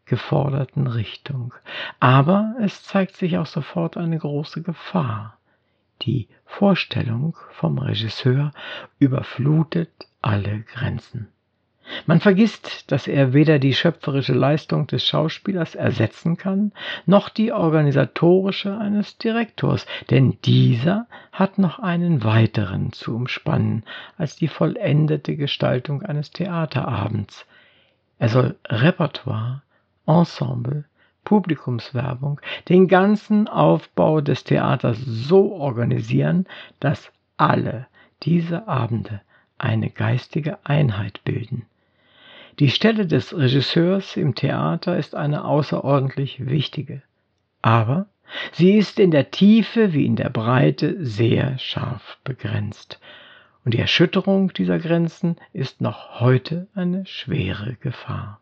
[0.05, 1.53] geforderten Richtung.
[1.99, 5.36] Aber es zeigt sich auch sofort eine große Gefahr.
[6.07, 8.53] Die Vorstellung vom Regisseur
[8.97, 9.91] überflutet
[10.21, 11.27] alle Grenzen.
[12.05, 16.71] Man vergisst, dass er weder die schöpferische Leistung des Schauspielers ersetzen kann,
[17.05, 23.83] noch die organisatorische eines Direktors, denn dieser hat noch einen weiteren zu umspannen
[24.17, 27.45] als die vollendete Gestaltung eines Theaterabends.
[28.17, 29.61] Er soll Repertoire,
[30.05, 30.85] Ensemble,
[31.28, 36.45] Publikumswerbung, den ganzen Aufbau des Theaters so organisieren,
[36.80, 37.88] dass alle
[38.23, 39.19] diese Abende
[39.57, 41.65] eine geistige Einheit bilden.
[42.59, 47.01] Die Stelle des Regisseurs im Theater ist eine außerordentlich wichtige,
[47.61, 48.05] aber
[48.53, 53.01] sie ist in der Tiefe wie in der Breite sehr scharf begrenzt,
[53.65, 58.39] und die Erschütterung dieser Grenzen ist noch heute eine schwere Gefahr.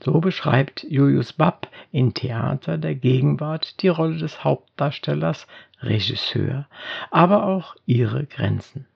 [0.00, 5.46] So beschreibt Julius Babb in Theater der Gegenwart die Rolle des Hauptdarstellers,
[5.80, 6.66] Regisseur,
[7.10, 8.86] aber auch ihre Grenzen.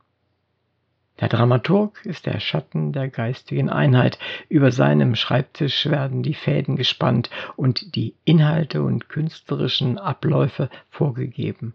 [1.21, 4.19] Der Dramaturg ist der Schatten der geistigen Einheit.
[4.49, 11.75] Über seinem Schreibtisch werden die Fäden gespannt und die Inhalte und künstlerischen Abläufe vorgegeben.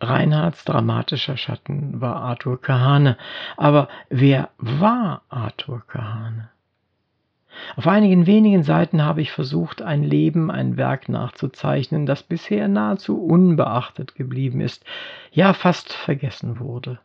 [0.00, 3.16] Reinhards dramatischer Schatten war Arthur Kahane.
[3.56, 6.50] Aber wer war Arthur Kahane?
[7.76, 13.22] Auf einigen wenigen Seiten habe ich versucht, ein Leben, ein Werk nachzuzeichnen, das bisher nahezu
[13.22, 14.84] unbeachtet geblieben ist,
[15.32, 16.98] ja fast vergessen wurde.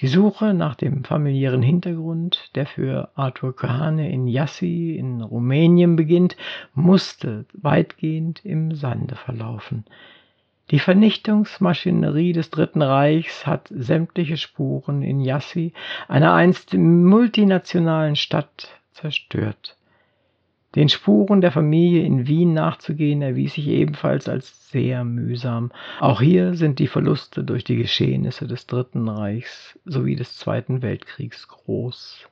[0.00, 6.36] Die Suche nach dem familiären Hintergrund, der für Arthur Kahane in Jassi in Rumänien beginnt,
[6.72, 9.84] musste weitgehend im Sande verlaufen.
[10.70, 15.72] Die Vernichtungsmaschinerie des Dritten Reichs hat sämtliche Spuren in Jassi,
[16.06, 19.76] einer einst multinationalen Stadt, zerstört.
[20.74, 25.72] Den Spuren der Familie in Wien nachzugehen erwies sich ebenfalls als sehr mühsam.
[25.98, 31.48] Auch hier sind die Verluste durch die Geschehnisse des Dritten Reichs sowie des Zweiten Weltkriegs
[31.48, 32.28] groß.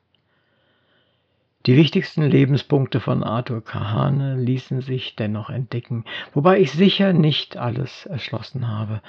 [1.64, 8.06] Die wichtigsten Lebenspunkte von Arthur Kahane ließen sich dennoch entdecken, wobei ich sicher nicht alles
[8.06, 9.00] erschlossen habe.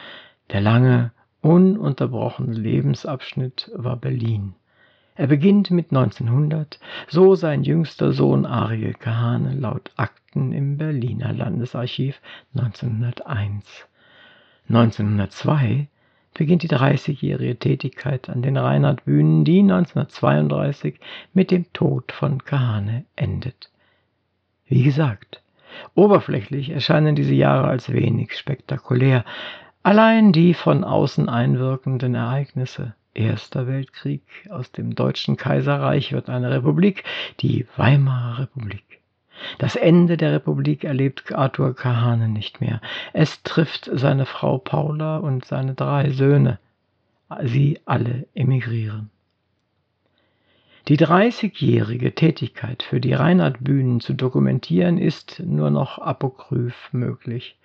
[0.52, 4.56] Der lange, ununterbrochene Lebensabschnitt war Berlin.
[5.18, 12.22] Er beginnt mit 1900, so sein jüngster Sohn Ariel Kahane laut Akten im Berliner Landesarchiv
[12.54, 13.88] 1901.
[14.70, 15.88] 1902
[16.36, 21.00] beginnt die 30-jährige Tätigkeit an den Reinhard-Bühnen, die 1932
[21.34, 23.72] mit dem Tod von Kahane endet.
[24.68, 25.42] Wie gesagt,
[25.96, 29.26] oberflächlich erscheinen diese Jahre als wenig spektakulär,
[29.82, 37.04] allein die von außen einwirkenden Ereignisse Erster Weltkrieg, aus dem Deutschen Kaiserreich wird eine Republik,
[37.40, 39.02] die Weimarer Republik.
[39.58, 42.80] Das Ende der Republik erlebt Arthur Kahane nicht mehr.
[43.14, 46.60] Es trifft seine Frau Paula und seine drei Söhne.
[47.44, 49.10] Sie alle emigrieren.
[50.88, 57.58] Die 30-jährige Tätigkeit für die Reinhard-Bühnen zu dokumentieren ist nur noch apokryph möglich.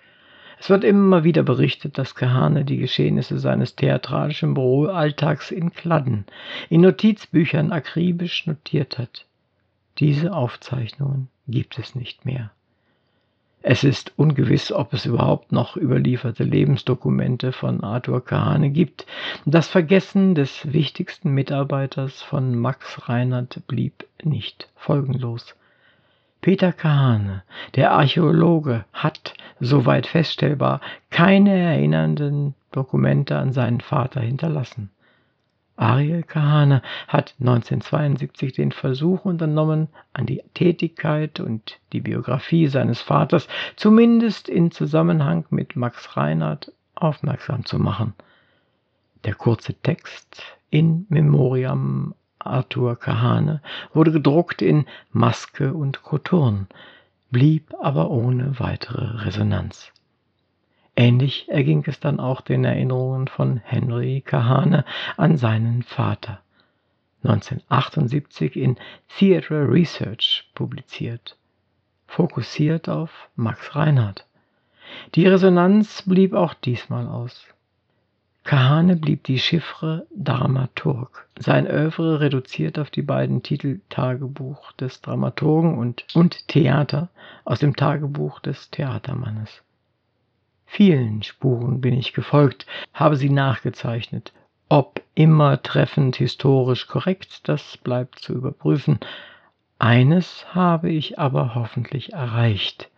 [0.63, 6.23] Es wird immer wieder berichtet, dass Kahane die Geschehnisse seines theatralischen Büroalltags in Kladden,
[6.69, 9.25] in Notizbüchern akribisch notiert hat.
[9.97, 12.51] Diese Aufzeichnungen gibt es nicht mehr.
[13.61, 19.05] Es ist ungewiss, ob es überhaupt noch überlieferte Lebensdokumente von Arthur Kahane gibt.
[19.43, 25.57] Das Vergessen des wichtigsten Mitarbeiters von Max Reinhardt blieb nicht folgenlos.
[26.39, 27.43] Peter Kahane,
[27.75, 34.89] der Archäologe, hat, soweit feststellbar, keine erinnernden Dokumente an seinen Vater hinterlassen.
[35.75, 43.47] Ariel Kahane hat 1972 den Versuch unternommen, an die Tätigkeit und die Biografie seines Vaters
[43.75, 48.13] zumindest in Zusammenhang mit Max Reinhardt aufmerksam zu machen.
[49.25, 53.61] Der kurze Text in Memoriam Arthur Kahane
[53.93, 56.67] wurde gedruckt in Maske und Koturn,
[57.33, 59.91] blieb aber ohne weitere Resonanz.
[60.95, 64.85] Ähnlich erging es dann auch den Erinnerungen von Henry Kahane
[65.17, 66.41] an seinen Vater,
[67.23, 68.77] 1978 in
[69.17, 71.35] Theatre Research publiziert,
[72.05, 74.27] fokussiert auf Max Reinhardt.
[75.15, 77.47] Die Resonanz blieb auch diesmal aus.
[78.43, 81.29] Kahane blieb die Chiffre Dramaturg.
[81.39, 87.07] Sein Œuvre reduziert auf die beiden Titel Tagebuch des Dramaturgen und, und Theater
[87.45, 89.63] aus dem Tagebuch des Theatermannes.
[90.65, 94.33] Vielen Spuren bin ich gefolgt, habe sie nachgezeichnet.
[94.67, 98.99] Ob immer treffend historisch korrekt, das bleibt zu überprüfen.
[99.79, 102.89] Eines habe ich aber hoffentlich erreicht,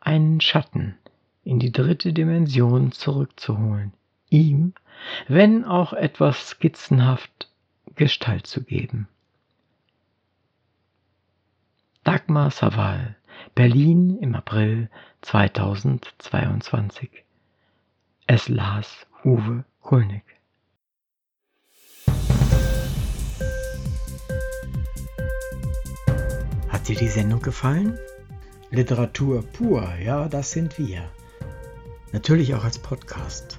[0.00, 0.98] einen Schatten
[1.44, 3.94] in die dritte Dimension zurückzuholen
[4.30, 4.74] ihm,
[5.28, 7.50] wenn auch etwas skizzenhaft,
[7.94, 9.08] Gestalt zu geben.
[12.04, 13.16] Dagmar Saval,
[13.54, 14.90] Berlin im April
[15.22, 17.10] 2022.
[18.26, 20.22] Es las Uwe Kulnig.
[26.68, 27.98] Hat dir die Sendung gefallen?
[28.70, 31.08] Literatur pur, ja, das sind wir.
[32.12, 33.58] Natürlich auch als Podcast.